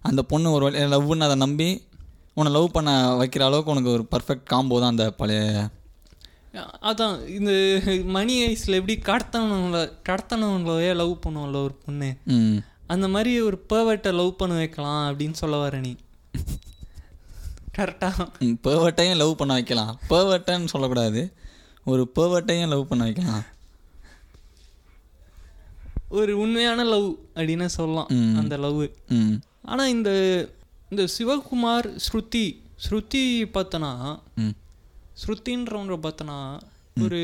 [0.03, 1.83] அந்த பொண்ணு ஒரு வழி லவ்னு அதை நம்பி
[2.35, 5.71] உன்னை லவ் பண்ண வைக்கிற அளவுக்கு உனக்கு ஒரு பர்ஃபெக்ட் காம்போ தான் அந்த பழைய
[6.83, 7.53] அதான் இந்த
[8.05, 12.17] மணி ஐஸில் எப்படி கடத்தனவங்கள கடத்தனவங்களே லவ் பண்ணுவோம்ல ஒரு பொண்ணு.
[12.25, 12.59] ம்.
[12.87, 15.97] அந்த மாதிரி ஒரு பேர்வெட்டை லவ் பண்ண வைக்கலாம் அப்படின்னு சொல்ல வர நீ.
[17.79, 20.01] கரெக்டாக பேவட்டையும் லவ் பண்ண வைக்கலாம்.
[20.11, 21.35] பேவட்டைன்னு சொல்லக்கூடாது.
[21.85, 23.45] ஒரு பேவட்டையும் லவ் பண்ண வைக்கலாம்.
[26.09, 28.07] ஒரு உண்மையான லவ் அப்படின்னு சொல்லலாம்.
[28.37, 28.83] அந்த லவ்.
[29.63, 30.11] ஆனால் இந்த
[30.91, 33.23] இந்த சிவகுமார் ஸ்ருதி ஸ்ருதி
[33.55, 34.55] பார்த்தனா ம்.
[35.23, 36.61] ஸ்ருதின்றவங்க பார்த்தனா
[37.03, 37.21] ஒரு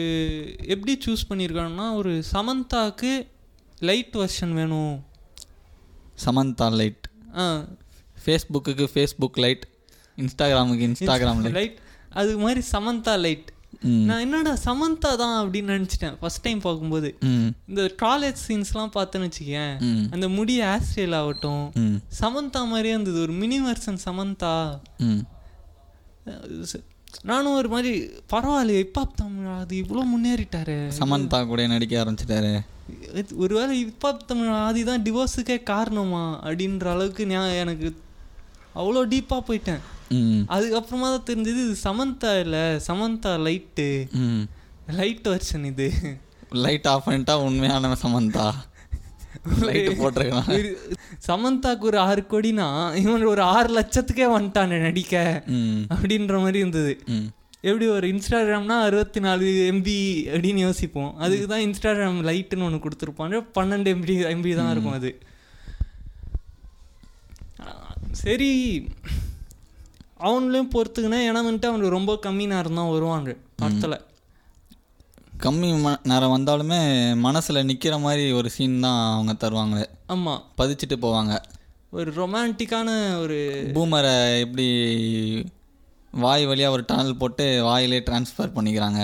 [0.67, 3.27] எப்படி சூஸ் பண்ணியிருக்காங்கன்னா ஒரு சமந்தாக்கு
[3.79, 5.05] லைட் வெர்ஷன் வேணும்.
[6.25, 7.65] சமந்தா லைட் ஆ.
[8.27, 9.69] ஃபேஸ்புக்குக்கு ஃபேஸ்புக் லைட்
[10.19, 13.53] இன்ஸ்டாகிராமுக்கு இன்ஸ்டாகிராம் லைட் அது மாதிரி சமந்தா லைட்
[14.09, 16.17] நான் என்னடா சமந்தா தான் அப்படின்னு நினச்சிட்டேன்.
[16.21, 17.11] ஃபர்ஸ்ட் டைம் பார்க்கும்போது.
[17.71, 19.75] இந்த காலேஜ் சீன்ஸ்லாம் பார்த்தேன்னு வச்சுக்கேன்.
[20.15, 21.65] அந்த முடி ஆஸ்ட்ரேல் ஆகட்டும்.
[22.21, 23.21] சமந்தா மாதிரியே இருந்தது.
[23.27, 24.55] ஒரு மினி வெர்சன் சமந்தா.
[27.31, 27.93] நானும் ஒரு மாதிரி
[28.33, 30.77] பரவாயில்லையே இப்போ தமிழ் அது இவ்வளோ முன்னேறிட்டாரு.
[30.99, 32.53] சமந்தா கூட நடிக்க ஆரம்பிச்சிட்டாரு.
[33.45, 37.89] ஒருவேளை இப்போ தமிழ் ஆதி தான் டிவோர்ஸுக்கே காரணமா அப்படின்ற அளவுக்கு நான் எனக்கு
[38.81, 39.83] அவ்வளோ டீப்பாக போயிட்டேன்.
[40.55, 43.89] அதுக்கப்புறமா தான் தெரிஞ்சது இது சமந்தா இல்லை சமந்தா லைட்டு
[44.99, 45.89] லைட் வெர்ஷன் இது.
[46.65, 48.47] லைட் ஆஃப் பண்ணிட்டா உண்மையான சமந்தா.
[49.67, 50.49] லைட்டு போட்டிருக்கலாம்.
[51.27, 52.67] சமந்தாக்கு ஒரு ஆறு கோடினா
[53.03, 55.15] இவன் ஒரு ஆறு லட்சத்துக்கே வந்துட்டானே நடிக்க.
[55.95, 56.95] அப்படின்ற மாதிரி இருந்தது.
[57.69, 59.97] எப்படி ஒரு இன்ஸ்டாகிராம்னா அறுபத்தி நாலு எம்பி
[60.35, 61.11] அப்படின்னு யோசிப்போம்.
[61.25, 63.39] அதுக்கு தான் இன்ஸ்டாகிராம் லைட்டுன்னு ஒன்று கொடுத்துருப்பாங்க.
[63.59, 65.11] பன்னெண்டு எம்பி எம்பி தான் இருக்கும் அது.
[68.25, 68.53] சரி.
[70.27, 73.97] அவன்லையும் பொறுத்துக்கினா ஏன்னா வந்துட்டு அவனுக்கு ரொம்ப கம்மி நேரம் தான் வருவாங்க படத்தில்.
[75.45, 76.81] கம்மி ம நேரம் வந்தாலுமே
[77.27, 79.87] மனசில் நிற்கிற மாதிரி ஒரு சீன் தான் அவங்க தருவாங்களே.
[80.07, 81.35] ஆமாம் பதிச்சுட்டு போவாங்க.
[81.91, 82.89] ஒரு ரொமான்டிக்கான
[83.21, 83.39] ஒரு
[83.75, 84.67] பூமரை எப்படி
[86.11, 89.01] வாய் வழியாக ஒரு டனல் போட்டு வாயிலே ட்ரான்ஸ்ஃபர் பண்ணிக்கிறாங்க.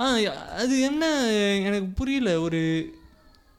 [0.00, 0.04] ஆ
[0.62, 1.04] அது என்ன
[1.66, 2.30] எனக்கு புரியல.
[2.40, 2.60] ஒரு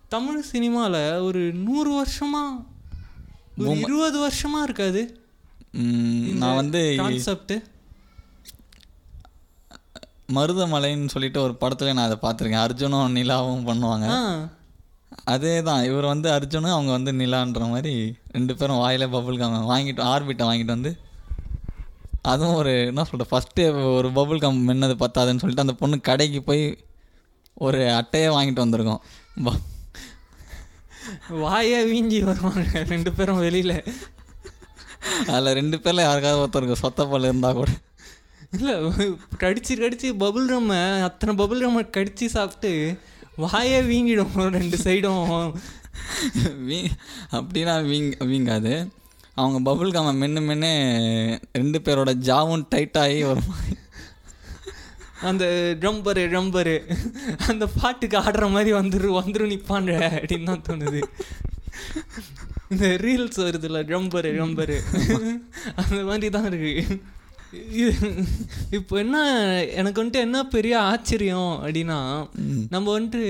[0.10, 2.44] தமிழ் சினிமாவில் ஒரு நூறு வருஷமா
[3.58, 5.02] ஒரு இருபது வருஷமா இருக்காது?
[6.42, 7.56] நான் வந்து கான்செப்ட்
[10.36, 12.64] மருதமலைன்னு சொல்லிட்டு ஒரு படத்துல நான் அதை பார்த்துருக்கேன்.
[12.66, 14.08] அர்ஜுனும் நிலாவும் பண்ணுவாங்க.
[15.34, 17.94] அதே தான் இவர் வந்து அர்ஜுனும் அவங்க வந்து நிலான்ற மாதிரி
[18.36, 20.92] ரெண்டு பேரும் வாயில பபுள் கம் வாங்கிட்டு ஆர்பிட்டை வாங்கிட்டு வந்து
[22.32, 23.64] அதுவும் ஒரு என்ன சொல்கிற ஃபஸ்ட்டு
[23.98, 26.66] ஒரு பபுள் கம் மென்னது பத்தாதுன்னு சொல்லிட்டு அந்த பொண்ணு கடைக்கு போய்
[27.68, 29.02] ஒரு அட்டையே வாங்கிட்டு வந்திருக்கோம்.
[31.44, 33.74] வாயே வீஞ்சி வருவாங்க ரெண்டு பேரும் வெளியில.
[35.32, 37.72] அதில் ரெண்டு பேரில் யாருக்காவது ஒருத்தருக்கு சொத்த பல் இருந்தால் கூட.
[38.58, 38.72] இல்ல
[39.44, 40.74] கடிச்சு கடிச்சு பபுள் ரம்ம
[41.08, 42.72] அத்தனை பபுள் ரம்ம கடிச்சு சாப்பிட்டு
[43.44, 45.26] வாயே வீங்கிடும் ரெண்டு சைடும்
[46.68, 46.80] வீ
[47.38, 48.74] அப்படின்னா வீங் வீங்காது.
[49.42, 50.70] அவங்க பபுள் காம மென்று மென்று
[51.60, 53.42] ரெண்டு பேரோட ஜாவும் டைட்டாகி ஒரு
[55.30, 55.46] அந்த
[55.82, 56.76] ட்ரம்பரு ட்ரம்பரு
[57.50, 61.02] அந்த பாட்டுக்கு ஆடுற மாதிரி வந்துரு வந்துரும் நிப்பாங்க அப்படின்னு தான் தோணுது.
[62.72, 64.78] இந்த ரீல்ஸ் வருதுல்ல ட்ரம்பரு ட்ரம்பரு
[65.82, 66.74] அந்த மாதிரி தான் இருக்கு
[67.76, 67.92] இது
[68.72, 69.18] இப்போ என்ன
[69.74, 72.00] எனக்கு வந்துட்டு என்ன பெரிய ஆச்சரியம் அப்படின்னா.
[72.70, 73.22] நம்ம வந்துட்டு.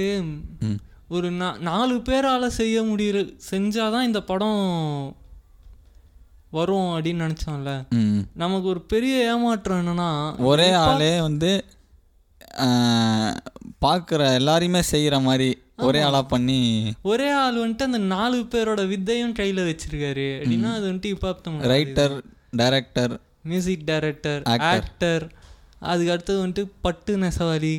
[1.09, 3.19] ஒரு நா நாலு பேரால் செய்ய முடியல
[3.51, 4.61] செஞ்சாதான் இந்த படம்
[6.51, 7.71] வரும் அப்படின்னு நினச்சோம்ல
[8.33, 10.09] நமக்கு ஒரு பெரிய ஏமாற்றம் என்னன்னா
[10.45, 11.51] ஒரே ஆளே வந்து
[13.81, 16.59] பார்க்குற எல்லாரையுமே செய்கிற மாதிரி ஒரே ஆளாக பண்ணி
[17.11, 20.27] ஒரே ஆள் வந்துட்டு அந்த நாலு பேரோட வித்தையும் கையில் வச்சிருக்காரு.
[20.39, 21.29] அப்படின்னா அது வந்துட்டு இப்போ
[21.73, 22.15] writer
[22.61, 23.13] director
[23.51, 24.69] music director Actor.
[24.75, 25.25] Actor
[25.91, 27.75] அதுக்கு அடுத்தது வந்துட்டு பட்டு நெசவாளி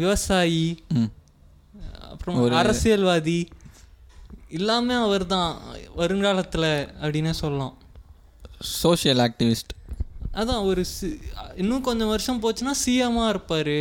[0.00, 0.84] விவசாயி
[2.12, 3.40] அப்புறம் அரசியல்வாதி.
[4.58, 5.50] எல்லாமே அவர் தான்
[6.00, 6.70] வருங்காலத்தில்
[7.02, 7.74] அப்படின்னே சொல்லலாம்.
[8.60, 9.72] சோஷியல் ஆக்டிவிஸ்ட்
[10.40, 10.82] அதான் ஒரு
[11.56, 13.78] இன்னும் கொஞ்சம் வருஷம் போச்சுன்னா சிஎம்மாக இருப்பார்.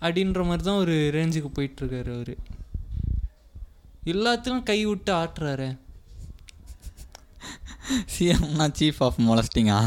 [0.00, 2.34] அப்படின்ற மாதிரி தான் ஒரு ரேஞ்சுக்கு போயிட்டுருக்காரு அவர்.
[4.04, 5.68] எல்லாத்திலும் கை விட்டு ஆட்டுறாரு.
[8.14, 9.78] சிஎம்னா சீஃப் ஆஃப் மொலஸ்டிங்கா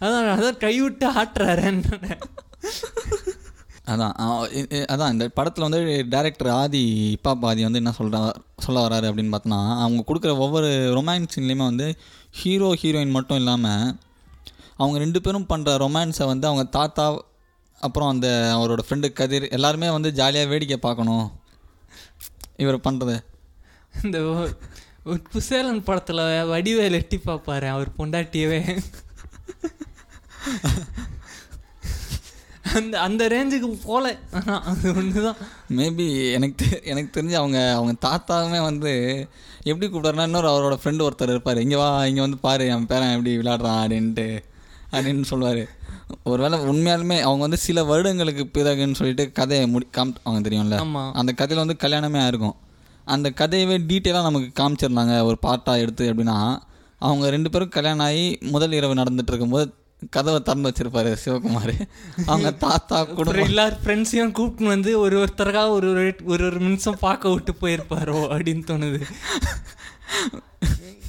[0.00, 2.16] அதான் அதான் கை விட்டு ஆட்டுறாருன்னு
[3.86, 4.14] அதான்
[4.92, 8.20] அதான் இந்த படத்தில் வந்து டைரக்டர் ஆதி இப்பா பாதி வந்து என்ன சொல்கிறா
[8.56, 11.88] சொல்ல வராரு அப்படின்னு பார்த்தோன்னா அவங்க கொடுக்குற ஒவ்வொரு ரொமான்ஸ் சீன்லேயுமே வந்து
[12.30, 13.94] ஹீரோ ஹீரோயின் மட்டும் இல்லாமல்
[14.76, 17.06] அவங்க ரெண்டு பேரும் பண்ணுற ரொமான்ஸை வந்து அவங்க தாத்தா
[17.86, 21.26] அப்புறம் அந்த அவரோட ஃப்ரெண்டு கதிர் எல்லாருமே வந்து ஜாலியாக வேடிக்கை பார்க்கணும்.
[22.64, 23.16] இவர் பண்ணுறது
[24.02, 24.18] இந்த
[25.32, 28.60] குசேலன் படத்தில் வடிவேல் எட்டி பார்ப்பாரு அவர் பொண்டாட்டியவே.
[32.78, 34.04] அந்த அந்த ரேஞ்சுக்கு போல.
[34.38, 35.40] ஆனா அது ஒன்று தான்
[35.78, 38.92] மேபி எனக்கு எனக்கு தெரிஞ்சு அவங்க அவங்க தாத்தாவுமே வந்து
[39.70, 41.62] எப்படி கூப்பிட்றாருன்னா இன்னொரு அவரோட ஃப்ரெண்டு ஒருத்தர் இருப்பார்.
[41.64, 44.28] இங்கே வா இங்கே வந்து பாரு என் பேரன் எப்படி விளையாடுறான் அப்படின்ட்டு.
[44.94, 45.62] அப்படின்னு சொல்லுவார்.
[46.24, 51.10] ஒருவேளை உண்மையாலுமே அவங்க வந்து சில வருடங்களுக்கு பிறகுன்னு சொல்லிட்டு கதையை முடி காம் அவங்க தெரியும்ல?
[51.12, 52.56] அந்த கதையில் வந்து கல்யாணமே ஆயிருக்கும்.
[53.04, 55.22] அந்த கதையவே டீட்டெயிலாக நமக்கு காமிச்சிருந்தாங்க.
[55.22, 56.58] ஒரு பார்ட்டாக எடுத்து அப்படின்னா
[56.98, 59.74] அவங்க ரெண்டு பேரும் கல்யாணம் ஆகி முதல் இரவு நடந்துட்டு இருக்கும்போது
[60.10, 61.74] கதவை திறந்து வச்சிருப்பாரு சிவகுமார்.
[62.26, 63.42] அவங்க தாத்தா குடும்பம்.
[63.42, 68.64] எல்லார் ஃப்ரெண்ட்ஸையும் கூப்பிட்டு வந்து ஒரு ஒருத்தருக்காக ஒரு ஒரு ஒரு ஒரு நிமிஷம் பார்க்க விட்டு போயிருப்பாரோ அப்படின்னு
[68.66, 69.00] தோணுது.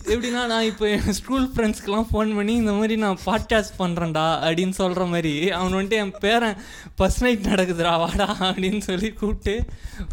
[0.07, 5.05] எப்படின்னா நான் இப்போ என் ஸ்கூல் ஃப்ரெண்ட்ஸ்க்கெலாம் ஃபோன் பண்ணி இந்த மாதிரி நான் பாட்காஸ்ட் பண்ணுறேன்டா அப்படின்னு சொல்கிற
[5.05, 6.57] மாதிரி அவன் வந்துட்டு என் பேரன்
[6.97, 9.55] ஃபஸ்ட் நைட் நடக்குதுடா வாடா அப்படின்னு சொல்லி கூப்பிட்டு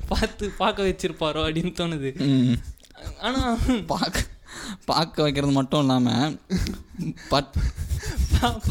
[0.08, 2.10] பார்த்து பார்க்க வச்சிருப்பாரோ அப்படின்னு தோணுது.
[3.20, 4.26] ஆனால் பார்க்க
[4.84, 6.36] பார்க்க வைக்கிறது மட்டும் இல்லாமல்
[7.28, 7.52] பட்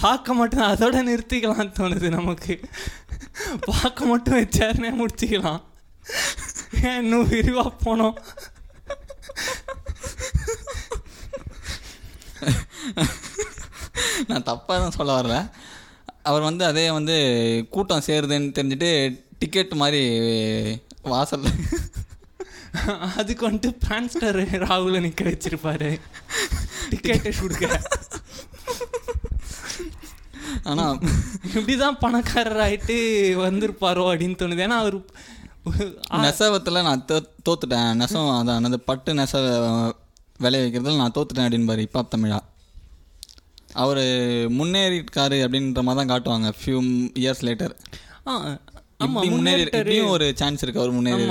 [0.02, 2.56] பார்க்க மட்டும் அதோட நிறுத்திக்கலாம் தோணுது நமக்கு.
[3.66, 5.62] பார்க்க மட்டும் வச்சாருனே முடிச்சுக்கலாம்.
[6.82, 8.18] ஏன் இன்னும் விரிவாக போனோம்?
[14.30, 15.38] நான் தப்பாக தான் சொல்ல வரல.
[16.30, 17.16] அவர் வந்து அதே வந்து
[17.76, 18.92] கூட்டம் சேருதுன்னு தெரிஞ்சுட்டு
[19.42, 20.02] டிக்கெட் மாதிரி
[21.14, 21.50] வாசல்ல
[23.20, 25.90] அதுக்கு வந்துட்டு பிரான்ஸ்டர் ராகுல நிற்க வச்சிருப்பாரு.
[26.90, 27.66] டிக்கெட்டை கொடுக்க.
[30.70, 31.00] ஆனால்
[31.56, 32.98] இப்படிதான் பணக்காரர் ஆயிட்டு
[33.46, 34.66] வந்திருப்பாரோ அப்படின்னு தோணுது.
[34.66, 34.98] ஏன்னா அவர்
[36.26, 37.92] நெசவத்தில் நான் தோ தோத்துட்டேன்.
[38.02, 39.46] நெசம் அதான் அந்த பட்டு நெசவ
[40.44, 42.40] விளைய வைக்கிறதுல நான் தோத்துட்டேன் அப்படின்னு பாரு இப்போ தமிழா.
[43.84, 44.04] அவர்
[44.60, 46.78] முன்னேறிட்டாரு அப்படின்ற மாதிரி தான் காட்டுவாங்க ஃபியூ
[47.24, 47.74] இயர்ஸ் லேட்டர்
[49.34, 49.62] முன்னேறி.
[49.66, 51.26] இப்படியும் ஒரு சான்ஸ் இருக்கு அவர் முன்னேறி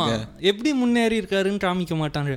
[0.51, 2.35] எப்படி முன்னேறி இருக்காருன்னு காமிக்க மாட்டாங்க.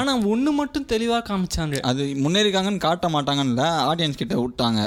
[0.00, 1.76] ஆனா ஒண்ணு மட்டும் தெளிவா காமிச்சாங்க.
[1.90, 4.80] அது முன்னேறிக்காங்கன்னு காட்ட மாட்டாங்கன்னு ஆடியன்ஸ் கிட்ட விட்டாங்க.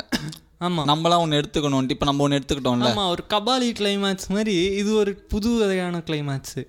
[0.66, 0.82] ஆமா.
[0.92, 2.92] நம்மளாம் ஒன்று எடுத்துக்கணும் இப்போ நம்ம ஒன்று எடுத்துக்கிட்டோம்ல.
[2.92, 6.60] ஆமா ஒரு கபாலி கிளைமேக்ஸ் மாதிரி இது ஒரு புது வகையான கிளைமேக்ஸ்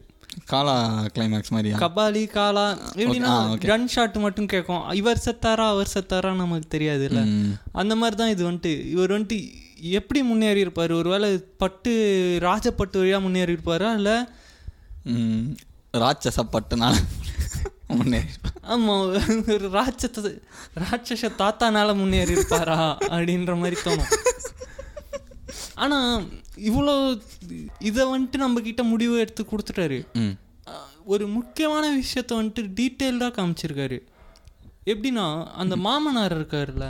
[0.53, 0.75] காலா
[1.15, 2.65] கிளைமேக்ஸ் மாதிரியா கபாலி காலா
[3.03, 3.35] எப்படின்னா.
[3.71, 4.83] கன் ஷாட் மட்டும் கேட்கும்.
[5.01, 7.23] இவர் செத்தாரா அவர் செத்தாரா நமக்கு தெரியாதுல்ல.
[7.83, 8.73] அந்த மாதிரி தான் இது வந்துட்டு.
[8.95, 9.39] இவர் வந்துட்டு
[9.99, 10.93] எப்படி முன்னேறி இருப்பார்?
[10.93, 11.31] ஒருவேளை
[11.63, 11.93] பட்டு
[12.47, 13.91] ராஜப்பட்டு வழியா முன்னேறி இருப்பாரா?
[14.01, 14.13] இல்ல
[16.03, 16.95] ராட்சச பட்டுனால
[17.99, 18.31] முன்னேறி
[18.75, 18.95] ஆமா
[19.55, 20.31] ஒரு ராட்சத
[20.85, 22.79] ராட்சச தாத்தானால முன்னேறி இருப்பாரா?
[23.17, 24.11] அப்படின்ற மாதிரி தோணும்.
[25.77, 25.99] ஆனா
[26.57, 27.21] இவ்வளோ
[27.79, 29.99] இதை வந்துட்டு நம்ம கிட்ட முடிவு எடுத்து கொடுத்துட்டாரு.
[31.05, 33.99] ஒரு முக்கியமான விஷயத்த வந்துட்டு டீட்டெயில்டாக காமிச்சிருக்காரு.
[34.87, 36.87] எப்படின்னா அந்த மாமனார் இருக்காருல்ல.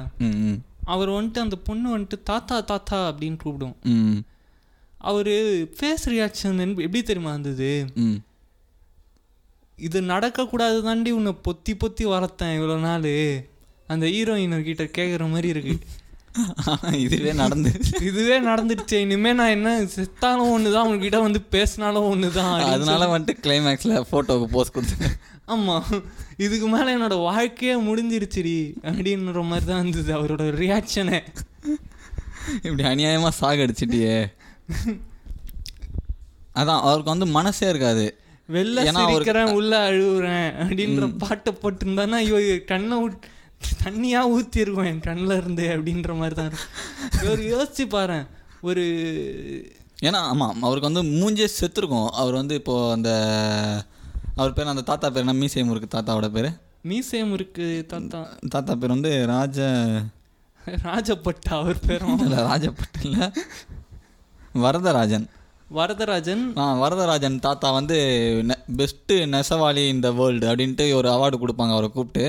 [0.84, 3.76] அவர் வந்துட்டு அந்த பொண்ணு வந்துட்டு தாத்தா தாத்தா அப்படின்னு கூப்பிடும்.
[4.98, 5.26] அவர்
[5.78, 7.70] ஃபேஸ் ரியாக்ஷன் எப்படி தெரியுமா இருந்தது?
[9.76, 13.44] இது நடக்கக்கூடாது தாண்டி உன்னை பொத்தி பொத்தி வளர்த்தேன் இவ்வளோ நாள்.
[13.86, 15.78] அந்த ஹீரோயின் கிட்ட கேட்குற மாதிரி இருக்கு.
[17.04, 17.70] இதுவே நடந்து
[18.06, 18.96] இதுவே நடந்துடுச்சு.
[19.04, 24.48] இனிமே நான் என்ன செத்தாலும் ஒன்று தான் உங்ககிட்ட வந்து பேசினாலும் ஒன்று தான் அதனால வந்துட்டு கிளைமேக்ஸில் ஃபோட்டோவுக்கு
[24.52, 25.08] போஸ்ட் கொடுத்து
[25.46, 25.86] ஆமாம்
[26.36, 28.56] இதுக்கு மேலே என்னோட வாழ்க்கையே முடிஞ்சிருச்சுடி
[28.88, 31.20] அப்படின்ற மாதிரி தான் இருந்தது அவரோட ரியாக்ஷனே
[32.64, 34.16] இப்படி அநியாயமாக சாகடிச்சிட்டியே
[36.54, 38.04] அதான் அவருக்கு வந்து மனசே இருக்காது.
[38.48, 43.16] வெளில சிரிக்கிறேன் உள்ள அழுகுறேன் அப்படின்ற பாட்டை போட்டிருந்தானா ஐயோ கண்ணை ஊட்
[43.84, 46.74] தண்ணியா ஊற்றிருக்கும் என் கண்ணில் இருந்து அப்படின்ற மாதிரி தான் இருக்கும்
[47.22, 48.18] இவர் யோசிச்சு பாரு
[48.60, 48.84] ஒரு
[50.02, 52.08] ஏன்னா ஆமாம் அவருக்கு வந்து மூஞ்சே செத்துருக்கும்.
[52.12, 53.10] அவர் வந்து இப்போது அந்த
[54.36, 55.32] அவர் பேர் அந்த தாத்தா பேர் என்ன?
[55.32, 56.48] மீசை முருக்கு தாத்தாவோட பேர்?
[56.88, 58.18] மீசையம் இருக்கு தாத்தா.
[58.48, 59.58] தாத்தா பேர் வந்து ராஜ
[60.82, 63.26] ராஜப்பட்டா அவர் பேரும் இல்லை ராஜப்பட்டு இல்லை.
[64.54, 65.26] வரதராஜன்.
[65.70, 66.56] வரதராஜன்.
[66.56, 67.96] ஆ வரதராஜன் தாத்தா வந்து
[68.76, 72.26] பெஸ்ட்டு நெசவாளி இந்த வேர்ல்டு அப்படின்ட்டு ஒரு அவார்டு கொடுப்பாங்க அவரை கூப்பிட்டு.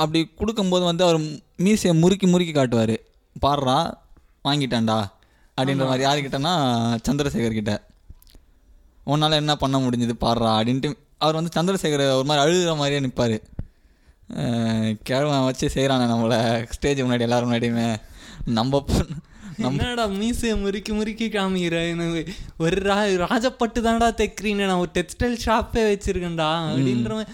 [0.00, 1.18] அப்படி கொடுக்கும்போது வந்து அவர்
[1.64, 2.96] மீசையை முறுக்கி முறுக்கி காட்டுவார்.
[3.44, 3.78] பாடுறா
[4.46, 4.98] வாங்கிட்டேன்டா
[5.56, 6.52] அப்படின்ற மாதிரி யாருக்கிட்டனா
[7.06, 7.74] சந்திரசேகர் கிட்ட.
[9.12, 10.90] உன்னால் என்ன பண்ண முடிஞ்சது பாடுறா அப்படின்ட்டு
[11.24, 13.36] அவர் வந்து சந்திரசேகர் ஒரு மாதிரி அழுகிற மாதிரியே நிற்பார்
[15.08, 16.38] கிழவன் வச்சு செய்கிறானே நம்மளை
[16.76, 17.86] ஸ்டேஜ் முன்னாடி எல்லாரும் முன்னாடியுமே.
[18.46, 18.82] நம்ம
[19.62, 21.78] என்னடா மீசையை முறுக்கி முறுக்கி காமிக்கிற?
[21.94, 22.20] எனக்கு
[22.64, 27.32] ஒரு ரா ராஜப்பட்டு தான்டா தைக்கிறீங்க நான் ஒரு டெக்ஸ்டைல் ஷாப்பே வச்சிருக்கேன்டா அப்படின்ற மாதிரி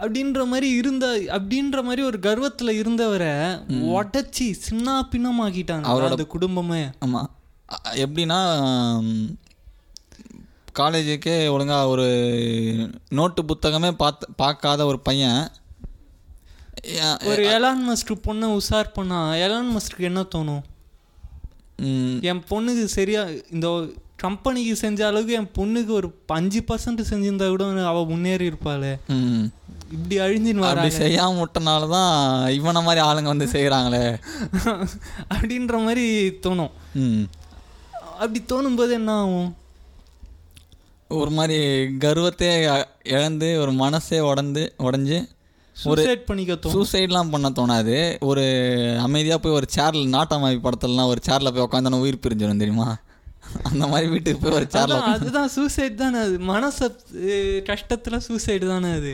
[0.00, 3.26] அப்படின்ற மாதிரி இருந்த அப்படின்ற மாதிரி ஒரு கர்வத்துல இருந்தவரை
[3.68, 6.88] உடச்சி சின்ன பின்னமாக்கிட்டாங்க அவரோட- குடும்பமே.
[6.98, 7.30] ஆமாம்
[7.94, 8.40] எப்படின்னா
[10.78, 12.06] காலேஜுக்கே ஒழுங்காக ஒரு
[13.08, 15.48] நோட்டு புத்தகமே பார்த்து பார்க்காத ஒரு பையன்.
[17.24, 20.62] ஒரு எலான் மஸ்க் பொண்ணை உசார் பண்ணா எலான் மஸ்க்கு என்ன தோணும்?
[22.22, 23.86] என் பொண்ணுக்கு சரியா இந்த
[24.24, 26.08] கம்பெனிக்கு செஞ்ச அளவுக்கு என் பொண்ணுக்கு ஒரு
[26.38, 28.92] அஞ்சு பர்சன்ட் செஞ்சிருந்தா கூட அவ முன்னேறி இருப்பாளே.
[29.94, 32.12] இப்படி அழிஞ்சின்னு வராங்க செய்யாம விட்டனால தான்
[32.58, 34.04] இவனை மாதிரி ஆளுங்க வந்து செய்கிறாங்களே
[35.34, 36.06] அப்படின்ற மாதிரி
[36.44, 36.72] தோணும்.
[38.22, 39.50] அப்படி தோணும்போது என்ன ஆகும்?
[41.20, 41.58] ஒரு மாதிரி
[42.04, 42.48] கர்வத்தை
[43.14, 45.18] இழந்து ஒரு மனசே உடந்து உடஞ்சி
[45.76, 47.96] சூசைட் பண்ணிக்க சூசைட்லாம் பண்ண தோணாது.
[48.30, 48.44] ஒரு
[49.06, 52.88] அமைதியாக போய் ஒரு சேரில் நாட்டமாவி படத்துலலாம் ஒரு சேரில் போய் உட்காந்தான உயிர் பிரிஞ்சிடும் தெரியுமா?
[53.62, 56.36] அந்த மாதிரி வீட்டுக்கு போய் ஒரு சேரில் அதுதான் சூசைட் தானே அது.
[56.52, 56.78] மனச
[57.70, 59.12] கஷ்டத்துல சூசைடு தானே அது.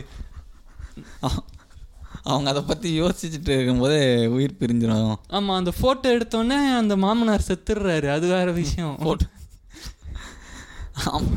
[2.23, 8.27] அவங்க அதை பற்றி யோசிச்சுட்டு இருக்கும்போது உயிர் பிரிஞ்சிடும் ஆமாம் அந்த ஃபோட்டோ எடுத்தோடனே அந்த மாமனார் செத்துடுறாரு அது
[8.27, 8.97] வேற விஷயம்.
[9.03, 9.27] ஃபோட்டோ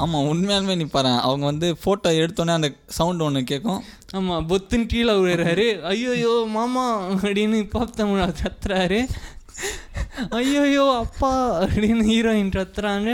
[0.04, 1.10] ஆமாம் உண்மையாலுமே நீ பாரு.
[1.26, 7.60] அவங்க வந்து ஃபோட்டோ எடுத்தோன்னே அந்த சவுண்ட் ஒன்று கேட்கும் ஆமாம் பொத்துன்னு கீழே விழுறாரு ஐயோயோ மாமா அப்படின்னு
[7.70, 9.00] பாப் தமிழா கத்துறாரு.
[10.20, 11.32] ஐயோயோ அப்பா
[11.64, 13.10] அப்படின்னு ஹீரோயின் கத்துறாங்க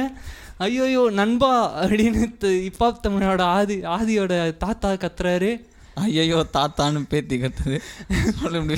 [0.59, 2.23] ஐயோயோ நண்பா அப்படின்னு
[2.69, 5.51] இப்பாப் தமிழோட ஆதி ஆதியோட தாத்தா கத்துறாரு.
[5.95, 7.79] ஐயையோ தாத்தான்னு பேத்தி கத்துது.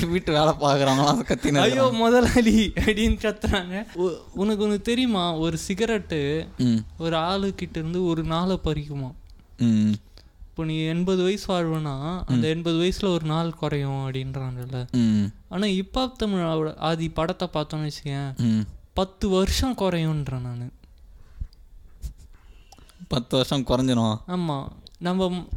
[0.09, 3.75] வீட்டு வேலை பார்க்குறவங்களாம் கத்தின ஐயோ முதலாளி அப்படின்னு கத்துறாங்க
[4.33, 5.35] உனக்கு ஒன்று தெரியுமா?
[5.37, 6.47] ஒரு சிகரெட்டு
[6.97, 9.11] ஒரு ஆளுக்கிட்ட இருந்து ஒரு நாளை பறிக்குமா
[10.53, 14.87] இப்போ நீ எண்பது வயசு வாழ்வனா அந்த எண்பது வயசுல ஒரு நாள் குறையும் அப்படின்றாங்கல்ல.
[15.49, 18.33] ஆனா இப்பாப் தமிழோட ஆதி படத்தை பார்த்தோன்னு வச்சுக்கேன்
[18.93, 20.71] பத்து வருஷம் குறையும்ன்றேன் நான்.
[23.07, 24.17] பத்து வருஷம் குறைஞ்சிரும்.
[24.27, 24.67] ஆமா.
[24.99, 25.47] நம்ம ம்-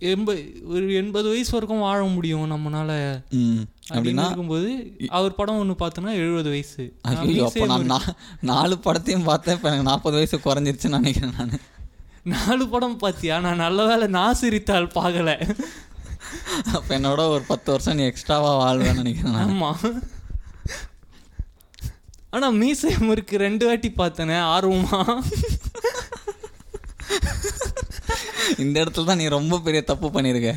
[0.00, 0.26] எண்ப
[0.64, 3.22] ஒரு எண்பது வயசு வரைக்கும் வாழ முடியும் நம்மனால.
[3.30, 3.60] ம்.
[3.88, 6.96] அப்படின்னு இருக்கும்போது அவர் படம் ஒன்று பார்த்தோன்னா எழுபது வயசு.
[7.76, 8.00] நான்
[8.40, 11.50] நாலு படத்தையும் பார்த்தேன் இப்போ எனக்கு நாற்பது வயசு குறைஞ்சிருச்சுன்னு நினைக்கிறேன் நான்.
[12.32, 15.30] நாலு படம் பார்த்தியா நான் நல்ல வேளை நான் சிரித்தால் பார்க்கல.
[16.76, 19.52] அப்போ என்னோட ஒரு பத்து வருஷம் நீ எக்ஸ்ட்ராவாக வாழ்வேன்னு நினைக்கிறேன் நான்.
[19.52, 19.70] ஆமா.
[22.34, 24.98] ஆனா மீசை முறுக்கு ரெண்டு வாட்டி பார்த்தனே ஆர்வமா?
[28.64, 30.50] இந்த இடத்துல தான் நீ ரொம்ப பெரிய தப்பு பண்ணியிருக்க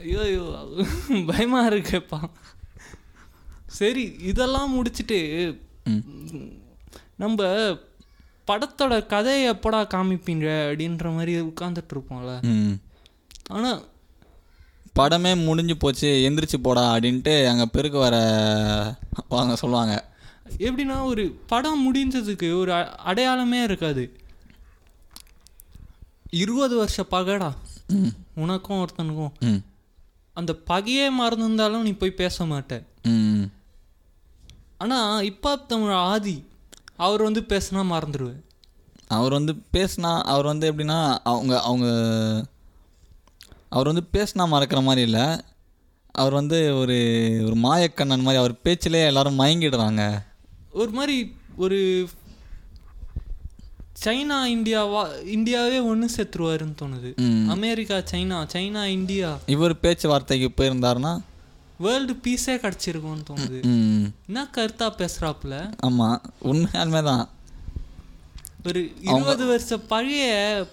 [0.00, 0.44] ஐயோ ஐயோ
[1.30, 2.18] பயமா இருக்குப்பா.
[3.78, 5.18] சரி இதெல்லாம் முடிச்சிட்டு
[7.16, 7.44] நம்ம
[8.46, 12.42] படத்தோட கதையை எப்படா காமிப்பீங்க அப்படின்ற மாதிரி உட்காந்துட்டு இருப்போம்ல.
[12.42, 12.72] ம்.
[13.48, 13.80] ஆனா
[14.98, 18.16] படமே முடிஞ்சு போச்சு எந்திரிச்சு போடா அப்படின்ட்டு அங்கே பெருக்கு வர
[19.28, 20.04] வாங்க சொல்லுவாங்க.
[20.58, 24.20] எப்படின்னா ஒரு படம் முடிஞ்சதுக்கு ஒரு அடையாளமே இருக்காது.
[26.30, 27.52] இருபது வருஷ பகடா.
[28.34, 29.60] உனக்கும் ஒருத்தனுக்கும்.
[30.32, 32.82] அந்த பகையே மறந்துருந்தாலும் நீ போய் பேச மாட்ட.
[33.02, 33.42] ம்.
[34.78, 36.44] ஆனா இப்போ தமிழ் ஆதி
[36.96, 38.42] அவர் வந்து பேசினா மறந்துடுவேன்
[39.08, 41.86] அவர் வந்து பேசினா அவர் வந்து எப்படின்னா அவங்க அவங்க
[43.68, 45.26] அவர் வந்து பேசினா மறக்கிற மாதிரி இல்லை.
[46.12, 46.96] அவர் வந்து ஒரு
[47.44, 50.02] ஒரு மாயக்கண்ணன் மாதிரி அவர் பேச்சிலே எல்லாரும் மயங்கிடுறாங்க.
[50.72, 51.16] ஒரு மாதிரி
[51.56, 51.78] ஒரு
[54.04, 57.10] சைனா இந்தியாவா இந்தியாவே ஒன்று செத்துருவாருன்னு தோணுது.
[57.48, 59.30] America China China India.
[59.46, 61.12] இவர் பேச்சுவார்த்தைக்கு போயிருந்தாருன்னா
[61.84, 63.58] வேர்ல்டு பீஸே கிடச்சிருக்கும்னு தோணுது.
[64.28, 65.56] என்ன கருத்தா பேசுறாப்புல?
[65.86, 67.24] ஆமாம் உண்மையாலுமே தான்.
[68.68, 70.24] ஒரு இருபது வருஷ பழைய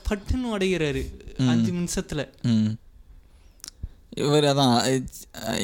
[0.07, 1.03] பட்டுன்னு உடைகிறாரு
[1.51, 2.21] அஞ்சு நிமிஷத்துல.
[4.23, 4.75] இவர் அதான்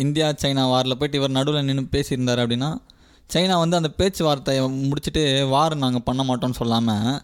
[0.04, 2.70] இந்தியா சைனா வாரில் போயிட்டு இவர் நடுவில் நின்று பேசியிருந்தார் அப்படின்னா
[3.30, 5.24] சைனா வந்து அந்த பேச்சுவார்த்தையை முடிச்சுட்டு
[5.54, 7.18] வார் நாங்கள் பண்ண மாட்டோம்னு சொல்லாமல்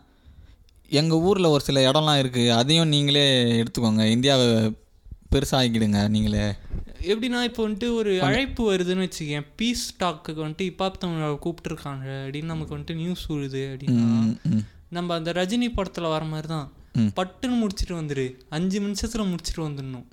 [1.00, 3.24] எங்கள் ஊரில் ஒரு சில இடம்லாம் இருக்குது அதையும் நீங்களே
[3.62, 4.04] எடுத்துக்கோங்க.
[4.16, 4.48] இந்தியாவை
[5.32, 6.46] பெருசாகிக்கிடுங்க நீங்களே.
[7.12, 9.46] எப்படின்னா இப்போ வந்துட்டு ஒரு அழைப்பு வருதுன்னு வச்சுக்கேன்.
[9.56, 14.08] பீஸ் டாக்குக்கு வந்துட்டு இப்போ தமிழ் கூப்பிட்டுருக்காங்க அப்படின்னு நமக்கு வந்துட்டு நியூஸ் விழுது அப்படின்னா
[14.90, 16.72] நம்ம அந்த ரஜினி படத்துல வர மாதிரி தான்.
[16.98, 18.26] பட்டுன்னு முடிச்சிட்டு வந்துரு.
[18.50, 20.06] அஞ்சு நிமிஷத்துல முடிச்சிட்டு வந்துடணும்.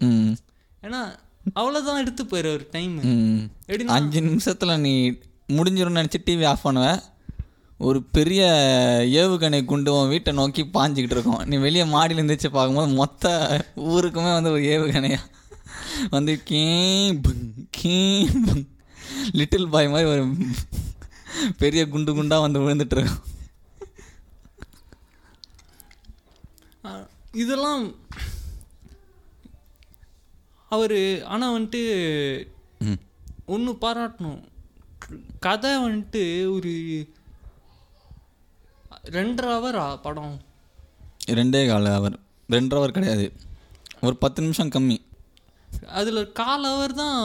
[0.83, 1.01] ஏன்னா
[1.61, 2.97] அவ்வளோதான் எடுத்து போயிரு ஒரு டைம்
[3.87, 5.11] அஞ்சு நிமிஷத்தில் நீ
[5.49, 6.87] முடிஞ்சிரும்னு நினச்சி டிவி ஆஃப் பண்ணுவ.
[7.83, 8.43] ஒரு பெரிய
[9.21, 11.43] ஏவுகணை குண்டு உன் வீட்டை நோக்கி பாஞ்சிக்கிட்டு இருக்கும்.
[11.45, 13.27] நீ வெளியே மாடியில் இருந்துச்சு பார்க்கும்போது மொத்த
[13.91, 15.21] ஊருக்குமே வந்து ஒரு ஏவுகணையா?
[16.11, 17.19] வந்து கீம்
[17.79, 18.63] கீம்.
[19.33, 20.23] லிட்டில் பாய் மாதிரி ஒரு
[21.59, 23.23] பெரிய குண்டு குண்டாக வந்து விழுந்துட்டு இருக்கும்.
[26.85, 27.85] அஹ், இதெல்லாம்
[30.71, 31.83] அவர் ஆனால் வந்துட்டு
[33.47, 34.41] ஒன்று பாராட்டணும்.
[35.41, 36.73] கதை வந்துட்டு ஒரு
[39.05, 40.35] ரெண்டரை ஹவரா படம்?
[41.31, 42.17] ரெண்டே கால அவர்
[42.49, 43.33] ரெண்டரை அவர் கிடையாது.
[44.01, 45.01] ஒரு பத்து நிமிஷம் கம்மி.
[45.87, 47.19] அதில் கால் ஹவர் தான்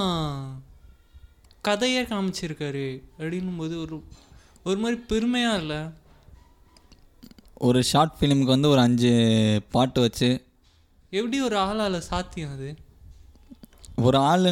[1.61, 4.03] கதையே காமிச்சிருக்காரு அப்படின்னும் போது ஒரு
[4.63, 5.79] ஒரு மாதிரி பெருமையாக இல்லை?
[7.53, 9.11] ஒரு ஷார்ட் ஃபிலிமுக்கு வந்து ஒரு அஞ்சு
[9.71, 10.29] பாட்டு வச்சு
[11.09, 12.69] எப்படி ஒரு ஆளால் சாத்தியம் அது?
[14.01, 14.47] ஒரு ஆள்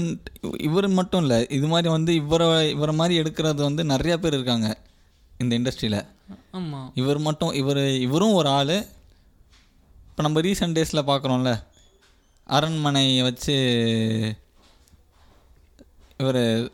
[0.58, 4.78] இவர் மட்டும் இல்லை இது மாதிரி வந்து இவரை இவரை மாதிரி எடுக்கிறது வந்து நிறைய பேர் இருக்காங்க
[5.38, 6.00] இந்த இண்டஸ்ட்ரியில்
[6.52, 8.76] ஆமாம் இவர் மட்டும் இவர் இவரும் ஒரு ஆள்.
[10.10, 11.64] இப்போ நம்ம ரீசெண்ட் டேஸில் பார்க்குறோம்ல
[12.44, 13.56] அரண்மனையை வச்சு
[16.18, 16.72] இவர்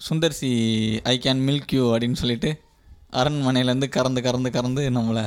[0.00, 0.50] Sundar C
[1.04, 2.50] I can milk you அப்படின்னு சொல்லிட்டு
[3.12, 5.24] அரண்மனையிலேருந்து கறந்து கறந்து கறந்து நம்மளை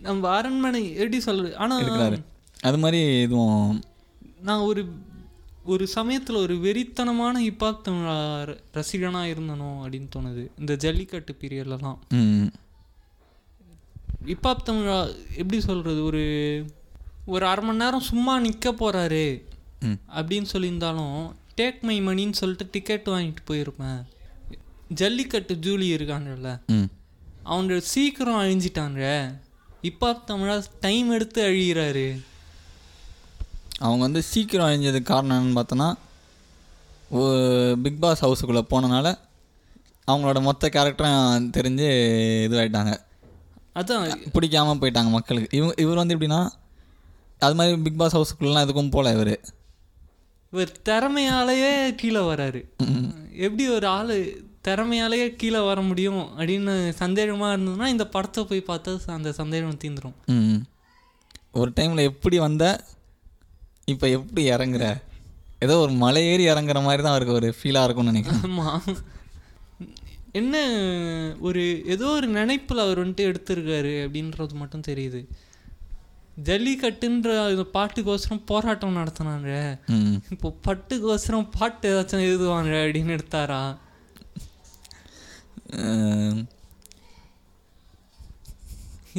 [0.00, 1.54] நம்ம அரண்மனை எப்படி எடுக்கிறாரு.
[1.54, 2.22] ஆனால்
[2.60, 3.84] அது மாதிரி இதுவும்
[4.40, 4.82] நான் ஒரு
[5.66, 10.46] ஒரு சமயத்தில் ஒரு வெறித்தனமான ஹிப்ஹாப் தமிழ் ரசிகனாக இருந்தனோ அப்படின்னு தோணுது.
[10.58, 11.98] இந்த ஜல்லிக்கட்டு பீரியட்லலாம்.
[14.26, 16.64] ஹிப்ஹாப் தமிழா எப்படி சொல்கிறது ஒரு
[17.26, 19.42] ஒரு அரை மணி நேரம் சும்மா நிற்க போகிறாரு
[20.16, 24.04] அப்படின்னு சொல்லியிருந்தாலும் டேக் மை மணின்னு சொல்லிட்டு டிக்கெட் வாங்கிட்டு போயிருப்பேன்.
[24.88, 26.66] ஜல்லிக்கட்டு ஜூலி இருக்காங்கல்ல.
[26.66, 26.82] ம்.
[27.42, 29.34] அவங்க சீக்கிரம் அழிஞ்சிட்டாங்க.
[29.80, 32.20] இப்போ தமிழா டைம் எடுத்து அழிகிறாரு
[33.84, 35.88] அவங்க வந்து சீக்கிரம் அழிஞ்சதுக்கு காரணம் என்னன்னு பார்த்தோன்னா
[37.82, 39.08] பிக் பாஸ் ஹவுஸுக்குள்ளே போனனால
[40.10, 41.86] அவங்களோட மொத்த கேரக்டரும் தெரிஞ்சு
[42.46, 42.92] இதுவாயிட்டாங்க.
[43.80, 44.04] அதான்.
[44.34, 45.56] பிடிக்காம போயிட்டாங்க மக்களுக்கு.
[45.56, 46.40] இவங்க இவர் வந்து எப்படின்னா
[47.38, 49.34] அது மாதிரி பிக் பாஸ் ஹவுஸுக்குள்ளலாம் எதுக்கும் போகல இவர்.
[50.52, 52.60] இவர் திறமையாலேயே கீழே வராரு.
[53.46, 54.14] எப்படி ஒரு ஆள்
[54.68, 60.62] திறமையாலேயே கீழே வர முடியும் அப்படின்னு சந்தேகமாக இருந்ததுன்னா இந்த படத்தை போய் பார்த்தா அந்த சந்தேகம் தீந்துரும் ம்
[61.52, 62.64] ஒரு டைமில் எப்படி வந்த
[63.92, 64.84] இப்போ எப்படி இறங்குற?
[65.64, 68.42] ஏதோ ஒரு மலை ஏறி இறங்குற மாதிரி தான் அவருக்கு ஒரு ஃபீலாக இருக்கும்னு நினைக்கிறேன்.
[68.48, 68.82] ஆமாம்
[70.40, 70.54] என்ன
[71.48, 71.62] ஒரு
[71.94, 75.20] ஏதோ ஒரு நினைப்பில் அவர் வந்துட்டு எடுத்திருக்காரு அப்படின்றது மட்டும் தெரியுது.
[76.48, 79.52] ஜல்லிக்கட்டுன்ற இந்த பாட்டுக்கோசரம் போராட்டம் நடத்தினாங்க.
[80.34, 83.62] இப்போ பட்டுக்கோசரம் பாட்டு ஏதாச்சும் எழுதுவாங்க அப்படின்னு எடுத்தாரா?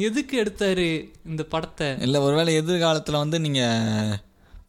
[0.08, 0.88] எதுக்கு எடுத்தாரு
[1.30, 1.90] இந்த படத்தை?
[2.06, 4.16] இல்லை ஒருவேளை எதிர்காலத்தில் வந்து நீங்கள்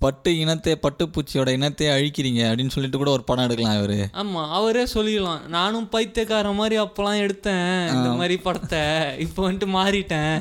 [0.04, 3.98] பட்டு இனத்தை பட்டுப்பூச்சியோட இனத்தை அழிக்கிறீங்க அப்படின்னு சொல்லிட்டு கூட ஒரு படம் எடுக்கலாம் இவர்.
[4.22, 5.42] ஆமா அவரே சொல்லிடலாம்.
[5.56, 7.74] நானும் பைத்தியக்கார மாதிரி அப்போலாம் எடுத்தேன்.
[7.96, 8.84] இந்த மாதிரி படத்தை.
[9.26, 10.38] இப்போ வந்துட்டு மாறிட்டேன்.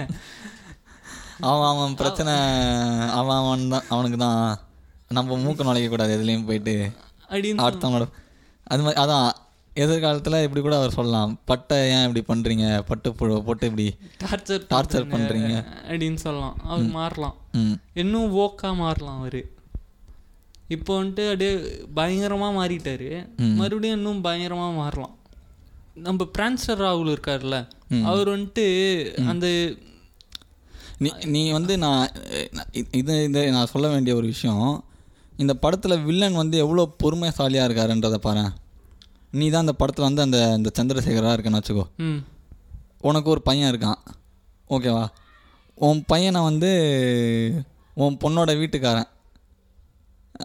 [1.50, 2.34] அவன் அவன் பிரச்சனை
[3.18, 4.44] அவன் அவன் தான் அவனுக்கு தான்.
[5.18, 6.76] நம்ம மூக்க நுழைக்கக்கூடாது எதுலேயும் போயிட்டு.
[7.32, 8.08] அப்படின்னு அடுத்தவங்களோட
[8.72, 9.28] அது மாதிரி அதான்.
[9.82, 11.32] எதிர்காலத்தில் இப்படி கூட அவர் சொல்லலாம்.
[11.50, 13.08] பட்டை ஏன் இப்படி பண்ணுறீங்க பட்டு
[13.46, 13.86] போட்டு இப்படி
[14.22, 15.52] டார்ச்சர் டார்ச்சர் பண்ணுறீங்க
[15.88, 16.56] அப்படின்னு சொல்லலாம்.
[16.70, 17.36] அவர் மாறலாம்.
[18.02, 19.40] இன்னும் ஓக்கா மாறலாம் அவர்.
[20.76, 21.52] இப்போ வந்துட்டு அப்படியே
[21.98, 23.10] பயங்கரமாக மாறிட்டாரு.
[23.60, 25.14] மறுபடியும் இன்னும் பயங்கரமாக மாறலாம்.
[26.06, 27.56] நம்ம பிரான்சர் ராகுல் இருக்கார்ல
[28.10, 28.66] அவர் வந்துட்டு
[29.32, 29.46] அந்த
[31.04, 32.08] நீ நீ வந்து நான்
[33.00, 34.70] இது இது நான் சொல்ல வேண்டிய ஒரு விஷயம்.
[35.42, 38.44] இந்த படத்தில் வில்லன் வந்து எவ்வளோ பொறுமைசாலியாக இருக்காருன்றதை பாரு
[39.30, 41.84] நீ தான் அந்த படத்தில் வந்து அந்த அந்த சந்திரசேகராக இருக்கன்னு வச்சுக்கோ.
[43.00, 44.00] உனக்கு ஒரு பையன் இருக்கான்.
[44.70, 45.04] ஓகேவா?
[45.74, 46.70] உன் பையனை வந்து
[47.94, 49.08] உன் பொண்ணோட வீட்டுக்காரன்.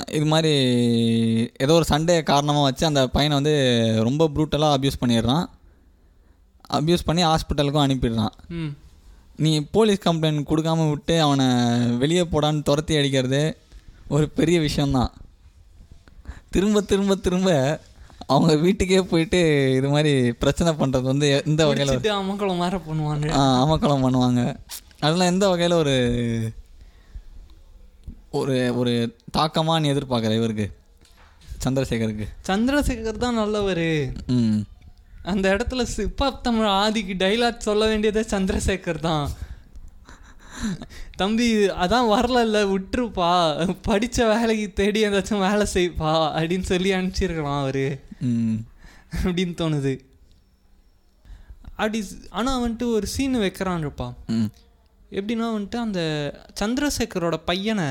[0.09, 0.53] இது மாதிரி
[1.57, 3.55] ஏதோ ஒரு சண்டே காரணமாக வச்சு அந்த பையனை வந்து
[4.03, 5.45] ரொம்ப ப்ரூட்டலாக அப்யூஸ் பண்ணிடுறான்.
[6.77, 8.35] அப்யூஸ் பண்ணி ஹாஸ்பிட்டலுக்கும் அனுப்பிடுறான்.
[9.35, 11.47] நீ போலீஸ் கம்ப்ளைண்ட் கொடுக்காம விட்டு அவனை
[11.97, 13.57] வெளியே போடான்னு துரத்தி அடிக்கிறது
[14.07, 15.11] ஒரு பெரிய விஷயந்தான்
[16.49, 17.49] திரும்ப திரும்ப திரும்ப
[18.33, 19.39] அவங்க வீட்டுக்கே போயிட்டு
[19.77, 20.11] இது மாதிரி
[20.41, 23.27] பிரச்சனை பண்ணுறது வந்து எந்த வகையில் அமக்களம் மாற பண்ணுவாங்க.
[23.63, 24.41] அமக்கலம் பண்ணுவாங்க.
[25.05, 25.95] அதெல்லாம் எந்த வகையில் ஒரு
[28.39, 28.93] ஒரு ஒரு
[29.37, 30.67] தாக்கமாக நீ எதிர்பார்க்குற இவருக்கு?
[31.65, 32.27] சந்திரசேகருக்கு.
[32.49, 33.87] சந்திரசேகர் தான் நல்லவர்.
[35.31, 39.25] அந்த இடத்துல சிப்பா தமிழ் ஆதிக்கு டைலாக் சொல்ல வேண்டியதே சந்திரசேகர் தான்.
[41.15, 43.29] தம்பி அதான் வரல விட்டுருப்பா.
[43.87, 47.99] படிச்ச வேலைக்கு தேடி ஏதாச்சும் வேலை செய்ப்பா அப்படின்னு சொல்லி அனுப்பிச்சிருக்கலாம் அவரு.
[48.21, 48.57] ம்.
[49.23, 49.99] அப்படின்னு தோணுது.
[51.75, 54.49] அப்படி ஆனால் வந்துட்டு ஒரு சீன் வைக்கிறான்ப்பா ம்.
[55.11, 56.01] எப்படின்னா வந்துட்டு அந்த
[56.59, 57.87] சந்திரசேகரோட பையனை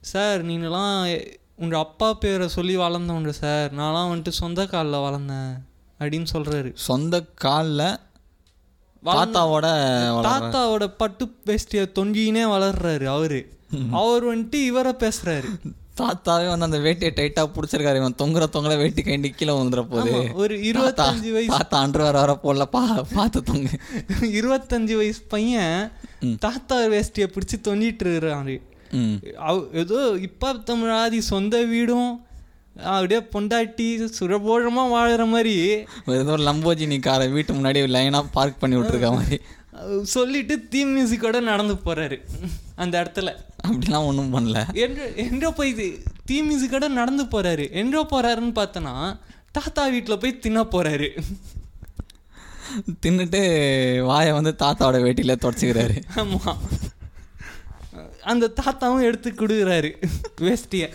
[0.00, 1.22] சார் நீங்களாம்
[1.56, 3.74] உங்கள் அப்பா பேரை சொல்லி வளர்ந்தவங்க சார்.
[3.74, 5.52] நான்லாம் வந்துட்டு சொந்த காலில் வளர்ந்தேன்
[6.00, 7.98] அப்படின்னு சொல்கிறாரு சொந்த காலில்
[9.02, 9.66] தாத்தாவோட
[10.26, 13.40] தாத்தாவோட பட்டு வேஷ்டியை தொங்கினே வளர்றாரு அவரு.
[13.92, 15.48] அவர் வந்துட்டு இவரை பேசுறாரு.
[16.00, 17.96] தாத்தாவே வந்து அந்த வேட்டியை டைட்டாக பிடிச்சிருக்காரு.
[17.96, 22.32] இவன் தொங்குற தொங்கல வேட்டி கைண்டி கீழே வந்துட போகுது ஒரு இருபத்தஞ்சு வயசு தாத்தா அன்று வர வர
[22.42, 22.82] போடல பா
[23.14, 23.78] பார்த்து தொங்கு.
[24.38, 25.78] இருபத்தஞ்சு வயசு பையன்
[26.38, 28.56] தாத்தா வேஷ்டியை பிடிச்சி தொங்கிட்டு இருக்கிறாரு.
[29.72, 32.10] ஏதோ இப்போ தமிழாதி சொந்த வீடும்
[32.76, 35.54] அப்படியே பொண்டாட்டி சுரபோழமா வாழுற மாதிரி.
[36.06, 39.40] ஏதோ ஒரு லம்போஜினி காரை வீட்டு முன்னாடி லைனாக பார்க் பண்ணி விட்டுருக்க மாதிரி.
[40.02, 42.18] சொல்லிட்டு தீம் மியூசிக்கோட நடந்து போறாரு.
[42.74, 43.34] அந்த இடத்துல.
[43.68, 44.74] அப்படிலாம் ஒன்றும் பண்ணல.
[44.74, 47.70] எங்க எங்க போய் தீ மியூசிக்கோட நடந்து போறாரு?
[47.70, 49.18] எங்க போறாருன்னு பார்த்தோன்னா
[49.50, 51.22] தாத்தா வீட்டில் போய் தின்ன போறாரு.
[53.06, 56.02] தின்னுட்டு வாயை வந்து தாத்தாவோட வேட்டியில தொடச்சிக்கிறாரு.
[56.16, 56.56] ஆமா.
[58.22, 60.08] அந்த தாத்தாவும் எடுத்து கொடுக்குறாரு.
[60.40, 60.92] வேஷ்டிய.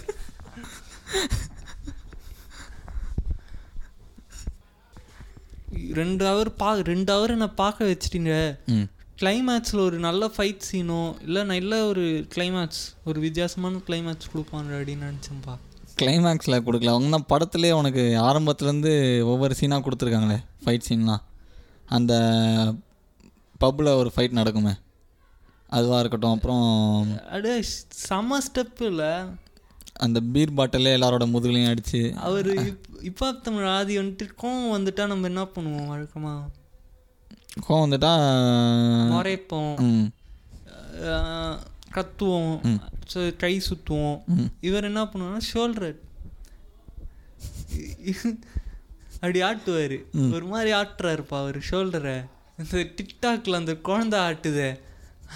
[5.94, 8.58] ரெண்டு ஹவர் பா ரெண்டு ஹவர் என்னை பார்க்க வச்சிட்டீங்க.
[8.66, 8.88] ம்.
[9.22, 15.56] கிளைமேக்ஸில் ஒரு நல்ல ஃபைட் சீனோ இல்லை நல்ல ஒரு கிளைமேக்ஸ் ஒரு வித்தியாசமான கிளைமேக்ஸ் கொடுப்பாங்க அப்படின்னு நினச்சேன்ப்பா
[15.98, 16.86] கிளைமேக்ஸில் கொடுக்கல.
[16.86, 21.24] அவங்க தான் படத்துலேயே உனக்கு ஆரம்பத்துலேருந்து ஒவ்வொரு சீனாக கொடுத்துருக்காங்களே ஃபைட் சீன்லாம்
[21.86, 22.14] அந்த
[23.60, 24.74] பப்பில் ஒரு ஃபைட் நடக்குமே.
[25.68, 29.26] அதுவாக இருக்கட்டும் அப்புறம் அடே செம ஸ்டெப் இல்லை.
[30.06, 32.52] அந்த பீர் பாட்டிலே எல்லாரோட முதுகுலையும் அடித்து அவர்
[33.10, 36.44] இப்போ தமிழ் ஆதி வந்துட்டு கோவம் வந்துட்டா நம்ம என்ன பண்ணுவோம் வழக்கமாக
[37.68, 38.14] கோவம் வந்துட்டா
[39.16, 39.76] முறைப்போம்
[41.96, 42.56] கத்துவோம்.
[43.42, 44.18] கை சுற்றுவோம்.
[44.68, 45.96] இவர் என்ன பண்ணுவாருன்னா ஷோல்டர்
[49.20, 49.96] அப்படி ஆட்டுவார்.
[50.36, 52.18] ஒரு மாதிரி ஆட்டுறாருப்பா அவர் ஷோல்டரை
[52.62, 54.70] இந்த டிக்டாக்ல அந்த குழந்தை ஆட்டுதே.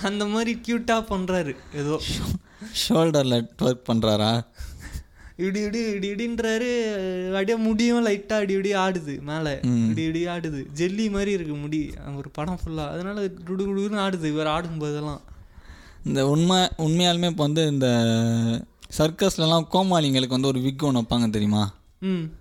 [0.10, 1.98] அந்த மாதிரி க்யூட்டாக பண்ணுறாரு ஏதோ.
[2.90, 4.46] ஷோல்டரில் ஒர்க் பண்ணுறாரா
[5.38, 6.72] இப்படி இப்படி இப்படி இப்படின்றாரு
[7.28, 9.60] அப்படியே முடியும் லைட்டாக அப்படி இப்படி ஆடுது மேலே.
[9.64, 10.66] இப்படி இப்படி ஆடுது.
[10.74, 11.92] ஜெல்லி மாதிரி இருக்கு முடி.
[12.18, 14.24] ஒரு படம் ஃபுல்லாக அதனால குடு குடுன்னு ஆடுது.
[14.24, 15.22] இவர் ஆடும்போதெல்லாம்.
[16.06, 17.88] இந்த உண்மை உண்மையாலுமே இப்போ வந்து இந்த
[18.98, 21.74] சர்க்கஸ்லலாம் கோமாளிங்களுக்கு வந்து ஒரு விக் ஒன்று வைப்பாங்க தெரியுமா?
[22.00, 22.32] ம்.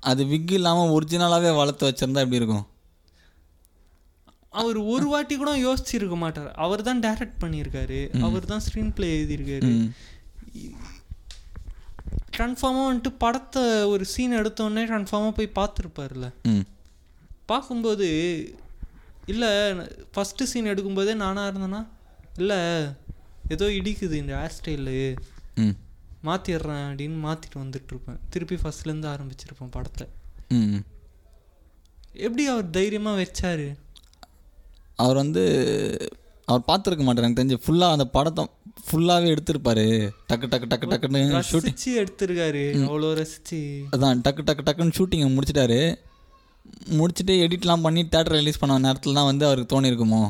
[0.00, 2.66] அது விக் இல்லாமல் ஒரிஜினலாகவே வளர்த்து வச்சிருந்தா எப்படி இருக்கும்?
[4.52, 6.50] அவர் ஒரு வாட்டி கூட யோசிச்சிருக்க மாட்டார்.
[6.64, 7.98] அவர் தான் டைரக்ட் பண்ணியிருக்காரு.
[8.26, 9.72] அவர் தான் ஸ்க்ரீன் பிளே எழுதியிருக்காரு.
[12.38, 16.28] கன்ஃபார்மாக வந்துட்டு படத்தை ஒரு சீன் எடுத்தோடனே கன்ஃபார்மாக போய் பார்த்துருப்பார்ல
[17.52, 18.08] பார்க்கும்போது
[19.32, 19.50] இல்லை
[20.14, 21.82] ஃபஸ்ட்டு சீன் எடுக்கும்போதே நானாக இருந்தேன்னா
[22.40, 22.58] இல்லை
[23.54, 24.96] ஏதோ இடிக்குது இந்த ஹேர் ஸ்டைலு
[26.28, 30.06] மாற்றிடுறேன் அப்படின்னு மாற்றிட்டு வந்துட்டுருப்பேன் திருப்பி ஃபஸ்ட்லேருந்து ஆரம்பிச்சிருப்பேன் படத்தை.
[32.26, 33.68] எப்படி அவர் தைரியமாக வச்சாரு?
[35.02, 35.42] அவர் வந்து
[36.50, 37.24] அவர் பார்த்துருக்க மாட்டார்.
[37.26, 38.42] எனக்கு தெரிஞ்சு ஃபுல்லாக அந்த படத்தை
[38.86, 39.86] ஃபுல்லாகவே எடுத்திருப்பாரு.
[40.30, 42.64] டக்கு டக்கு டக்கு டக்குன்னு ஷூட்டிங் எடுத்திருக்காரு.
[42.86, 43.60] அவ்வளோ ரசிச்சு.
[43.94, 45.80] அதான் டக்கு டக்கு டக்குன்னு ஷூட்டிங்கை முடிச்சிட்டாரு.
[46.98, 50.22] முடிச்சுட்டு எடிட்லாம் பண்ணி தேட்டர் ரிலீஸ் பண்ண நேரத்தில் தான் வந்து அவருக்கு தோணியிருக்குமோ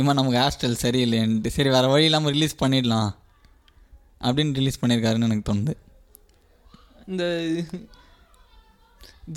[0.00, 1.54] இவன் நமக்கு ஹேர் ஸ்டைல் சரியில்லைன்ட்டு.
[1.56, 3.10] சரி வேறு வழி இல்லாமல் ரிலீஸ் பண்ணிடலாம்.
[4.26, 5.74] அப்படின்னு ரிலீஸ் பண்ணியிருக்காருன்னு எனக்கு தோணுது.
[7.10, 7.24] இந்த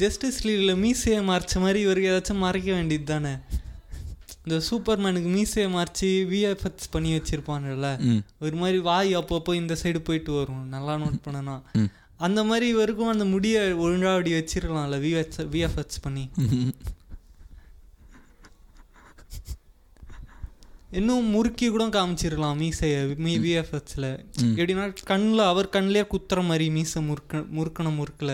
[0.01, 3.33] ஜஸ்டிஸ் லீகில் மீசையை மறைச்ச மாதிரி இவருக்கு ஏதாச்சும் மறைக்க வேண்டியது தானே?
[4.45, 7.87] இந்த சூப்பர்மேனுக்கு மீசையை மறைச்சி விஎஃப்எக்ஸ் பண்ணி வச்சிருப்பான்ல
[8.39, 10.63] ஒரு மாதிரி வாய் அப்பப்போ இந்த சைடு போயிட்டு வரும்.
[10.67, 11.55] நல்லா நோட் பண்ணனா.
[12.17, 16.23] அந்த மாதிரி இவருக்கும் அந்த முடியை ஒழுங்கா அப்படி வச்சிருக்கலாம்ல விஎஃப்எக்ஸ் விஎஃப்எக்ஸ் பண்ணி.
[20.91, 24.07] இன்னும் முறுக்கி கூட காமிச்சிருக்கலாம் மீசையை மீ விஎஃப்எக்ஸில்
[24.57, 28.31] எப்படின்னா கண்ணில் அவர் கண்ணிலே குத்துற மாதிரி மீசை முறுக்க முறுக்கன முறுக்கல.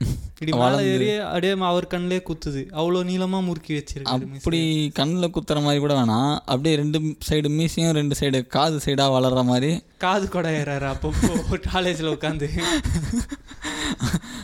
[0.00, 2.62] இப்படி மேலே ஏறி அப்படியே அவர் கண்ணிலே குத்துது.
[2.78, 4.60] அவ்வளோ நீளமா முறுக்கி வச்சிருக்காரு மீசை அப்படி
[4.94, 6.34] கண்ணில் குத்துற மாதிரி கூட வேணாம்.
[6.44, 9.70] அப்படியே ரெண்டு சைடு மீசையும் ரெண்டு சைடு காது சைடாக வளர்ற மாதிரி.
[9.98, 12.48] காது கொடை ஏறாரு அப்பப்போ காலேஜில் உட்காந்து.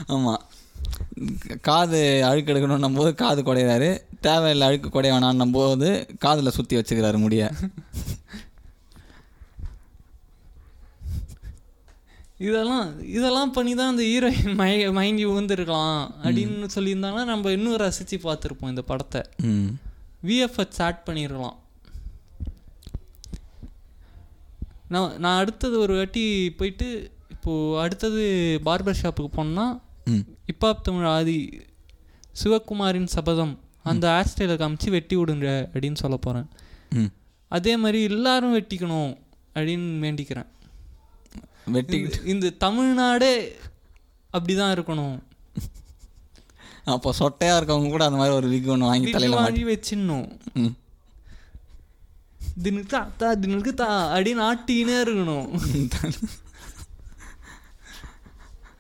[0.07, 0.43] ஆமாம்
[1.61, 3.91] காது அழுக்கு எடுக்கணுன்னும் போது காது குடையிறாரு.
[4.21, 7.51] தேவையில்லை அழுக்கு குடைய வேணான்னும் போது காதில் சுற்றி வச்சுக்கிறாரு முடிய.
[12.43, 18.69] இதெல்லாம் இதெல்லாம் பண்ணி தான் அந்த ஹீரோயின் மை மயங்கி விழுந்திருக்கலாம் அப்படின்னு சொல்லியிருந்தாங்கன்னா நம்ம இன்னும் ரசித்து பார்த்துருப்போம்
[18.69, 19.21] இந்த படத்தை.
[20.23, 21.59] விஎஃப்எக்ஸ் ஆட் பண்ணிடலாம்
[24.89, 26.89] நான் நான் அடுத்தது ஒரு வாட்டி போயிட்டு
[27.31, 28.23] இப்போது அடுத்தது
[28.65, 29.67] பார்பர் ஷாப்புக்கு
[30.07, 30.25] ம்.
[30.47, 31.39] இப்பாப் தமிழ் ஆதி
[32.35, 36.49] சிவகுமாரின் சபதம் அந்த ஹேர் ஸ்டைலை காமிச்சு வெட்டி விடுங்க அப்படின்னு சொல்ல போகிறேன்
[37.51, 39.13] அதே மாதிரி எல்லாரும் வெட்டிக்கணும்
[39.57, 40.49] அப்படின்னு வேண்டிக்கிறேன்.
[41.67, 43.57] வெட்டி இந்த- தமிழ்நாடே
[44.31, 45.19] அப்படி தான் இருக்கணும்.
[46.85, 50.33] அப்போ சொட்டையாக இருக்கவங்க கூட அந்த மாதிரி ஒரு விக் ஒன்று வாங்கி தலையில் வாங்கி வச்சிடணும்.
[52.63, 55.47] தினுக்கு தா தா தினுக்கு தா அப்படின்னு ஆட்டினே இருக்கணும்.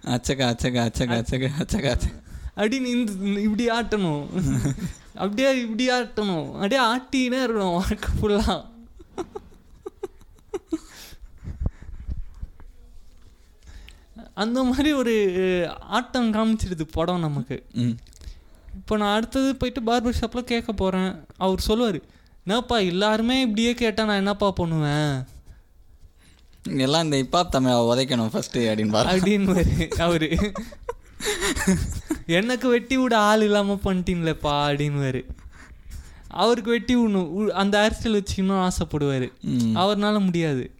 [0.02, 1.90] அச்சக்கா அச்சக்கா அச்சக்கா அச்சக்கா அச்சக்கா.
[1.90, 2.12] அச்சக்கா
[2.56, 4.74] அப்படின்னு இந்த இப்படி ஆட்டணும்.
[5.14, 6.52] அப்படியே இப்படி ஆட்டணும்.
[6.52, 8.70] அப்படியே ஆட்டினே இருக்கணும் வாழ்க்கை ஃபுல்லாக
[14.34, 15.14] அந்த மாதிரி ஒரு
[15.80, 17.62] ஆட்டம் காமிச்சிடுது படம் நமக்கு.
[17.72, 17.96] ம்.
[18.74, 22.00] இப்போ நான் அடுத்தது போயிட்டு பார்பர் ஷாப்பில் கேட்க போகிறேன் அவர் சொல்லுவார்
[22.46, 25.24] என்னப்பா எல்லாருமே இப்படியே கேட்டால் நான் என்னப்பா பண்ணுவேன்?
[26.68, 30.52] எல்லாம் இந்த இப்போ தமிழை உதைக்கணும் ஃபஸ்ட்டு அப்படின்னு அப்படின்னு அவரு.
[32.26, 35.24] எனக்கு வெட்டி விட ஆள் இல்லாமல் பண்ணிட்டீங்களேப்பா அப்படின்னு
[36.28, 37.46] அவருக்கு வெட்டி விடணும்.
[37.46, 39.32] அந்த ஸ்டைல் வச்சுக்கணும்னு ஆசைப்படுவார்.
[39.74, 40.70] அவர்னால முடியாது.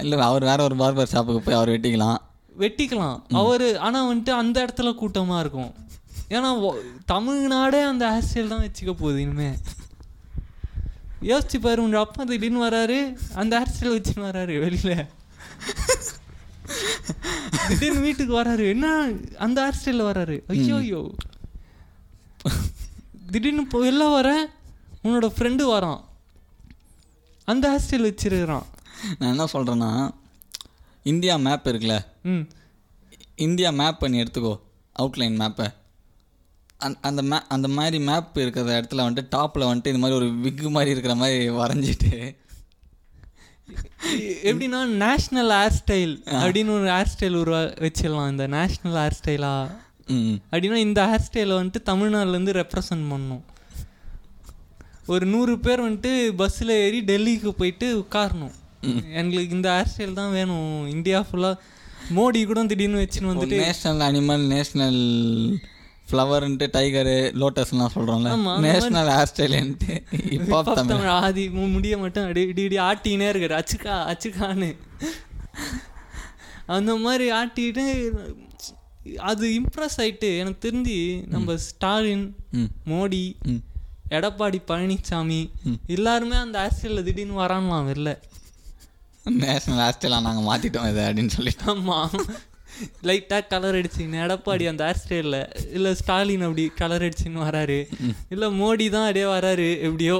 [0.00, 2.18] இல்லை அவர் வேற ஒரு பார்பர் ஷாப்புக்கு போய் அவர் வெட்டிக்கலாம்.
[2.60, 3.18] வெட்டிக்கலாம்.
[3.40, 5.72] அவர் ஆனால் வந்துட்டு அந்த இடத்துல கூட்டமாக இருக்கும்.
[6.34, 6.50] ஏன்னா
[7.12, 9.50] தமிழ்நாடே அந்த ஸ்டைல் தான் வச்சுக்க போகுது இனிமே.
[11.30, 13.00] யோசிச்சு பாரு உங்க அப்பா திடீர்னு வராரு
[13.40, 14.94] அந்த ஸ்டைல் வச்சுன்னு வராரு வெளியில.
[17.66, 18.86] திடீர்னு வீட்டுக்கு வராரு என்ன
[19.44, 20.36] அந்த ஹேர் ஸ்டைலில் வராரு?
[20.52, 21.02] ஐயோ ஐயோ.
[23.32, 24.44] திடீர்னு இப்போ வெளில வரேன்
[25.04, 26.00] உன்னோட ஃப்ரெண்டு வரான்.
[27.48, 28.66] அந்த ஹேர் ஸ்டைல் வச்சிருக்கிறான்.
[29.18, 29.92] நான் என்ன சொல்கிறேன்னா
[31.02, 32.04] இந்தியா மேப் இருக்குல்ல?
[32.22, 32.40] ம்.
[33.36, 34.60] இந்தியா மேப் பண்ணி எடுத்துக்கோ.
[34.98, 35.66] அவுட்லைன் மேப்பை
[36.76, 40.70] அந் அந்த மே அந்த மாதிரி மேப் இருக்கிற இடத்துல வந்துட்டு டாப்பில் வந்துட்டு இந்த மாதிரி ஒரு விக்கு
[40.70, 42.40] மாதிரி இருக்கிற மாதிரி வரைஞ்சிட்டு.
[44.42, 48.30] எப்படின்னா நேஷ்னல் ஹேர் ஸ்டைல் அப்படின்னு ஒரு ஹேர் ஸ்டைல் உருவா வச்சிடலாம்.
[48.30, 49.70] இந்த நேஷ்னல் ஹேர் ஸ்டைலா
[50.06, 50.34] ம்.
[50.50, 53.40] அப்படின்னா இந்த ஹேர் ஸ்டைலை வந்துட்டு தமிழ்நாடுலேருந்து ரெப்ரசன்ட் பண்ணணும்.
[55.06, 58.52] ஒரு நூறு பேர் வந்துட்டு பஸ்ஸில் ஏறி டெல்லிக்கு போயிட்டு உட்காரணும்.
[59.20, 60.72] எங்களுக்கு இந்த ஸ்டைல் தான் வேணும்.
[60.94, 61.58] இந்தியா ஃபுல்லாக
[62.16, 65.00] மோடி கூட திடீர்னு வச்சுன்னு வந்துட்டு நேஷ்னல் அனிமல் நேஷ்னல்
[66.08, 68.32] ஃப்ளவர்ன்ட்டு டைகரு லோட்டஸ்லாம் சொல்கிறோம்ல
[68.66, 69.94] நேஷ்னல் ஹேர் ஸ்டைலுன்ட்டு
[70.36, 71.10] இப்போ தமிழ்.
[71.24, 73.56] ஆதி முடிய மட்டும் அடி இடி இடி ஆட்டினே இருக்காரு.
[73.60, 74.70] அச்சுக்கா அச்சுக்கான்னு.
[76.76, 77.84] அந்த மாதிரி ஆட்டிட்டு
[79.30, 80.98] அது இம்ப்ரெஸ் ஆயிட்டு எனக்கு தெரிஞ்சு
[81.34, 82.26] நம்ம ஸ்டாலின்
[82.90, 83.24] மோடி
[84.16, 85.40] எடப்பாடி பழனிசாமி
[85.96, 88.10] எல்லாருமே அந்த அரசியலில் திடீர்னு வராங்களாம் வெளில.
[89.30, 91.64] நேஷ்னல் ஹேர் நாங்கள் மாற்றிட்டோம் இதை அப்படின்னு சொல்லிட்டு.
[91.66, 92.10] ஆமாம்
[93.02, 97.78] லைட்டாக கலர் அடிச்சுன்னு எடப்பாடி அந்த ஹேர் ஸ்டைலில் இல்லை ஸ்டாலின் அப்படி கலர் அடிச்சுன்னு வராரு.
[98.28, 100.18] இல்லை மோடி தான் அப்படியே வராரு எப்படியோ.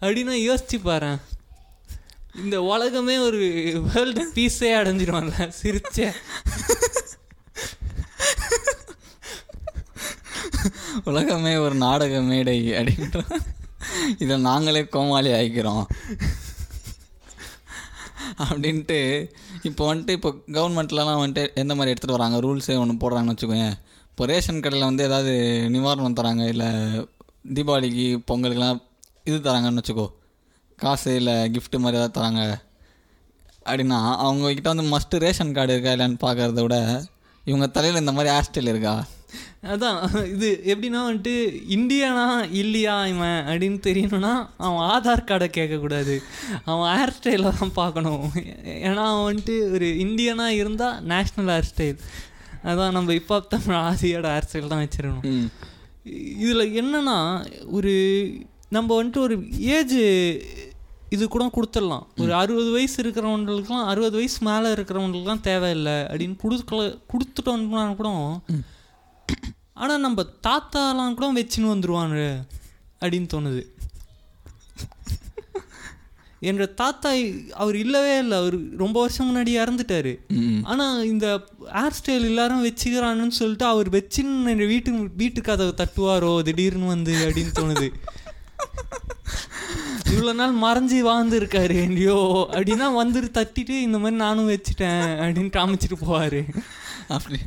[0.00, 1.20] அப்படின்னு யோசிச்சு பாரேன்.
[2.42, 3.38] இந்த உலகமே ஒரு
[3.94, 6.12] வேர்ல்டு பீஸே அடைஞ்சிருவான்ல சிரிச்ச.
[11.04, 13.40] உலகமே ஒரு நாடக மேடை அப்படின்ற
[14.18, 15.86] இதை நாங்களே கோமாளி ஆகிக்கிறோம்
[18.44, 18.98] அப்படின்ட்டு
[19.68, 22.38] இப்போ வந்துட்டு இப்போ கவர்மெண்ட்லலாம் வந்துட்டு எந்த மாதிரி எடுத்துகிட்டு வராங்க?
[22.46, 23.68] ரூல்ஸே ஒன்று போடுறாங்கன்னு வச்சுக்கோங்க
[24.10, 25.32] இப்போ ரேஷன் கடையில் வந்து ஏதாவது
[25.74, 26.68] நிவாரணம் தராங்க இல்லை
[27.56, 28.80] தீபாவளிக்கு பொங்கலுக்குலாம்
[29.28, 30.06] இது தராங்கன்னு வச்சுக்கோ.
[30.78, 32.42] காசு இல்லை கிஃப்ட்டு மாதிரி ஏதாவது தராங்க.
[33.68, 36.76] அப்படின்னா அவங்கக்கிட்ட வந்து மஸ்ட்டு ரேஷன் கார்டு இருக்கா இல்லைன்னு பார்க்குறத விட
[37.44, 38.94] இவங்க தலையில் இந்த மாதிரி ஹேர் ஸ்டைல் இருக்கா?
[39.62, 41.36] அதான் இது எப்படின்னா வந்துட்டு
[41.76, 42.26] இந்தியானா
[42.60, 46.14] இல்லையா இவன் அப்படின்னு தெரியணும்னா அவன் ஆதார் கார்டை கேட்கக்கூடாது.
[46.64, 48.26] அவன் ஹேர் ஸ்டைலை தான் பார்க்கணும்.
[48.86, 51.98] ஏன்னா அவன் வந்துட்டு ஒரு இந்தியனா இருந்தால் நேஷ்னல் ஹேர் ஸ்டைல்
[52.64, 55.50] அதான் நம்ம இப்போ தமிழ் ஆசியோட ஹேர் ஸ்டைல் தான் வச்சிருக்கணும்.
[56.44, 57.18] இதில் என்னன்னா
[57.78, 57.94] ஒரு
[58.76, 59.36] நம்ம வந்துட்டு ஒரு
[59.76, 59.98] ஏஜ்
[61.08, 62.06] இது கூட கொடுத்துடலாம்.
[62.22, 66.82] ஒரு அறுபது வயசு இருக்கிறவங்களுக்குலாம் அறுபது வயசு மேலே இருக்கிறவங்களுக்குலாம் தேவையில்லை அப்படின்னு கொடுக்கல
[67.12, 68.10] கொடுத்துட்டோம்னா கூட
[69.82, 72.20] ஆனால் நம்ம தாத்தாலாம் கூட வச்சுன்னு வந்துருவாங்க
[73.00, 73.64] அப்படின்னு தோணுது.
[76.48, 77.10] என்ற தாத்தா
[77.62, 78.36] அவர் இல்லவே இல்லை.
[78.42, 80.12] அவர் ரொம்ப வருஷம் முன்னாடி இறந்துட்டாரு.
[80.70, 81.26] ஆனால் இந்த
[81.78, 87.52] ஹேர் ஸ்டைல் எல்லாரும் வச்சுக்கிறானுன்னு சொல்லிட்டு அவர் வச்சுன்னு என் வீட்டு வீட்டு கதவை தட்டுவாரோ திடீர்னு வந்து அப்படின்னு
[87.60, 87.88] தோணுது.
[90.10, 92.20] இவ்வளோ நாள் மறைஞ்சி வாழ்ந்துருக்காரு எங்கேயோ
[92.56, 96.40] அப்படின்னா வந்துட்டு தட்டிட்டு இந்த மாதிரி நானும் வச்சுட்டேன் அப்படின்னு காமிச்சிட்டு போவார்.
[97.08, 97.38] அப்படி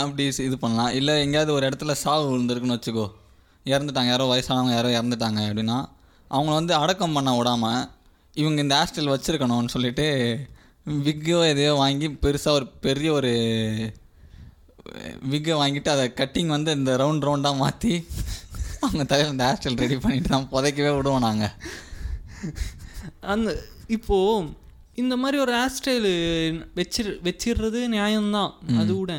[0.00, 0.90] அப்படி இது பண்ணலாம்.
[0.90, 3.06] இல்லை எங்கேயாவது ஒரு இடத்துல சாவு விழுந்திருக்குன்னு வச்சுக்கோ.
[3.66, 4.10] இறந்துட்டாங்க.
[4.14, 5.78] யாரோ வயசானவங்க யாரோ இறந்துட்டாங்க அப்படின்னா
[6.30, 7.82] அவங்கள வந்து அடக்கம் பண்ண விடாமல்
[8.36, 10.06] இவங்க இந்த ஹாஸ்டல் வச்சுருக்கணும்னு சொல்லிட்டு
[11.04, 13.30] விக்கோ எதையோ வாங்கி பெருசாக ஒரு பெரிய ஒரு
[15.22, 17.92] விக்கை வாங்கிட்டு அதை கட்டிங் வந்து இந்த ரவுண்ட் ரவுண்டாக மாற்றி
[18.80, 21.54] அவங்க தலையில் இந்த ஹேர்ஸ்டைல் ரெடி பண்ணிட்டு தான் புதைக்கவே விடுவோம் நாங்கள்
[23.20, 23.50] அந்த
[23.86, 24.65] இப்போது
[25.02, 26.12] இந்த மாதிரி ஒரு ஹேர் ஸ்டைலு
[26.80, 28.52] வச்சிரு வச்சிடுறது நியாயம்தான்.
[28.80, 29.12] அது கூட.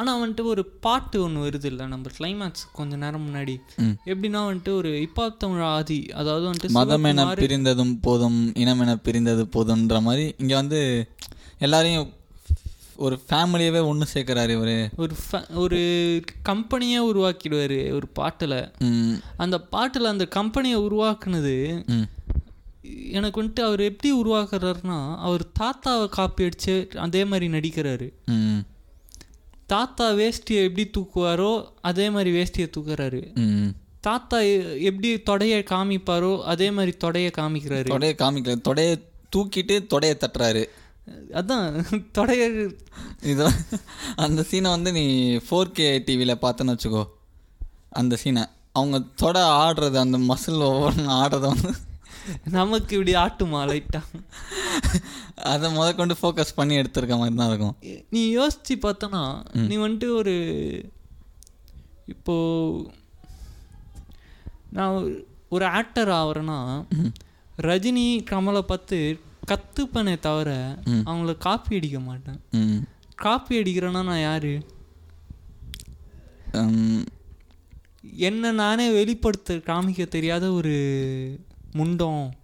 [0.00, 3.54] ஆனால் வந்துட்டு ஒரு பாட்டு ஒன்று வருது இல்லை நம்ம கிளைமேக்ஸ் கொஞ்ச நேரம் முன்னாடி.
[4.10, 9.44] எப்படின்னா வந்துட்டு ஒரு இப்போ தமிழ் ஆதி அதாவது வந்துட்டு மதம் என பிரிந்ததும் போதும் இனம் என பிரிந்தது
[9.56, 10.80] போதும்ன்ற மாதிரி இங்கே வந்து
[11.66, 12.06] எல்லாரையும்
[13.06, 14.76] ஒரு ஃபேமிலியவே ஒன்று சேர்க்குறாரு இவர்.
[15.02, 15.14] ஒரு
[15.64, 15.80] ஒரு
[16.48, 18.56] கம்பெனியை உருவாக்கிடுவார் ஒரு பாட்டில்.
[19.44, 21.56] அந்த பாட்டில் அந்த கம்பெனியை உருவாக்குனது
[23.18, 26.74] எனக்கு வந்துட்டு அவர் எப்படி உருவாக்குறாருன்னா அவர் தாத்தாவை காப்பி அடிச்சு
[27.06, 28.08] அதே மாதிரி நடிக்கிறாரு.
[29.66, 31.52] தாத்தா வேஷ்டியை எப்படி தூக்குவாரோ
[31.90, 33.20] அதே மாதிரி வேஷ்டியை தூக்குறாரு.
[34.00, 34.38] தாத்தா
[34.88, 37.88] எப்படி தொடைய காமிப்பாரோ அதே மாதிரி தொடைய காமிக்கிறாரு.
[37.94, 38.90] தொடைய காமிக்கல தொடைய
[39.36, 40.62] தூக்கிட்டு தொடைய தட்டுறாரு.
[41.40, 41.66] அதான்
[42.18, 42.42] தொடைய
[43.32, 43.44] இது
[44.26, 45.04] அந்த சீனை வந்து நீ
[45.46, 47.04] ஃபோர் கே டிவியில் பார்த்தேன்னு வச்சுக்கோ.
[48.00, 48.44] அந்த சீனை.
[48.72, 51.70] அவங்க தொட ஆடுறது அந்த மசில் ஒவ்வொன்று ஆடுறத வந்து
[52.50, 54.00] நமக்கு இப்படி ஆட்டுமா லைட்டா
[55.44, 57.76] அதை முத கொண்டு ஃபோக்கஸ் பண்ணி எடுத்திருக்க மாதிரி தான் இருக்கும்.
[58.10, 59.22] நீ யோசிச்சு பார்த்தனா
[59.66, 60.34] நீ வந்துட்டு ஒரு
[62.06, 62.34] இப்போ
[64.70, 64.94] நான்
[65.50, 66.58] ஒரு- ஆக்டர் ஆகிறேன்னா
[67.62, 68.98] ரஜினி கமலை பார்த்து
[69.48, 70.50] கற்றுப்பனே தவிர
[71.04, 72.40] அவங்கள காப்பி அடிக்க மாட்டேன்.
[73.16, 74.52] காப்பி அடிக்கிறேன்னா நான் யாரு?
[78.26, 80.74] என்ன நானே வெளிப்படுத்த காமிக்க தெரியாத ஒரு
[81.72, 82.34] முண்டம்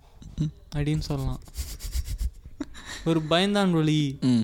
[0.76, 1.40] அப்படின்னு சொல்லலாம்.
[3.04, 4.40] ஒரு பயந்தான் வழி ம்.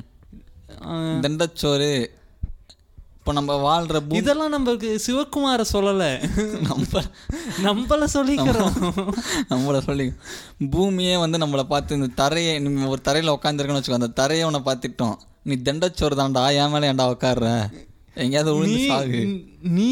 [1.20, 2.06] தண்டச்சோறு.
[3.18, 6.04] இப்போ நம்ம வாழ்கிற இதெல்லாம் நம்மளுக்கு சிவகுமார சொல்லல.
[6.60, 7.02] நம்ம
[7.62, 9.14] நம்மள சொல்லிக்கிறோம்.
[9.48, 10.12] நம்மளை சொல்லி
[10.70, 15.54] பூமியே வந்து நம்மளை பார்த்து இந்த தரையை ஒரு தரையில் உட்காந்துருக்கன்னு வச்சுக்கோ அந்த தரையை உன்னை பார்த்துட்டோம் நீ
[15.54, 17.72] தண்டச்சோறு தான்டா என் மேலே ஏன்டா உட்காடுற
[18.16, 19.20] எங்கேயாவது விழுந்து சாகு.
[19.60, 19.90] நீ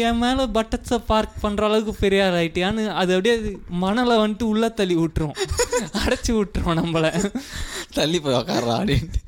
[0.00, 3.34] என் மேல பட்டட்ஸை பார்க் பண்ற அளவுக்கு பெரிய ஆள் ஆயிட்டியான்னு அது அப்படியே
[3.68, 5.34] மணலை வந்துட்டு உள்ள தள்ளி விட்டுரும்.
[6.02, 7.06] அடைச்சி விட்டுரும் நம்மள.
[7.94, 9.20] தள்ளி போய் உட்காடுறா அப்படின்ட்டு.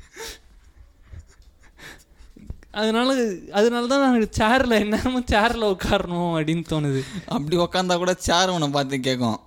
[2.71, 3.11] அதனால
[3.51, 7.01] அதனால தான் நான் சேர்ல என்னமோ சேர்ல உட்காரணும் அப்படின்னு தோணுது.
[7.25, 9.39] அப்படி உட்காந்தா கூட சேர் உன்னை பார்த்து கேட்கும்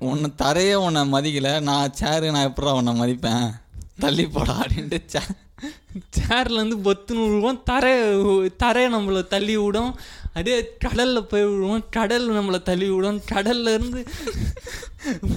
[0.00, 1.60] உன்னை தரையே உன்னை மதிக்கல.
[1.60, 3.46] நான் சேரு நான் எப்படா உன்னை மதிப்பேன்?
[4.00, 5.20] தள்ளி போடா அப்படின்ட்டு சே
[6.18, 7.62] சேர்லேருந்து பொத்துன்னு விழுவோம்.
[7.62, 7.92] தரை
[8.62, 9.90] தரையை நம்மளை தள்ளி விடும்.
[10.26, 11.84] அப்படியே கடலில் போய் விழுவோம்.
[11.90, 13.20] கடல் நம்மளை தள்ளி விடும்.
[13.32, 14.00] கடல்ல இருந்து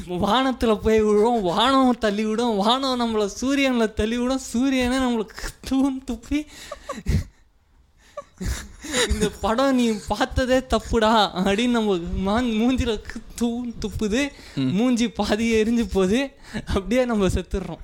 [0.07, 1.41] வானத்தில் போய் விழுவோம்.
[1.41, 2.55] வானம் தள்ளி விடும்.
[2.55, 4.45] வானம் நம்மளை சூரியனில் தள்ளி விடும்.
[4.53, 6.45] சூரியனை நம்மளுக்கு தூண் துப்பி.
[9.09, 11.97] இந்த படம் நீ பார்த்ததே தப்புடா அப்படின்னு நம்ம
[12.57, 13.01] மூஞ்சில
[13.35, 14.31] தூண் துப்புது.
[14.55, 16.31] மூஞ்சி பாதி எரிஞ்சு போகுது.
[16.65, 17.83] அப்படியே நம்ம செத்துடுறோம்.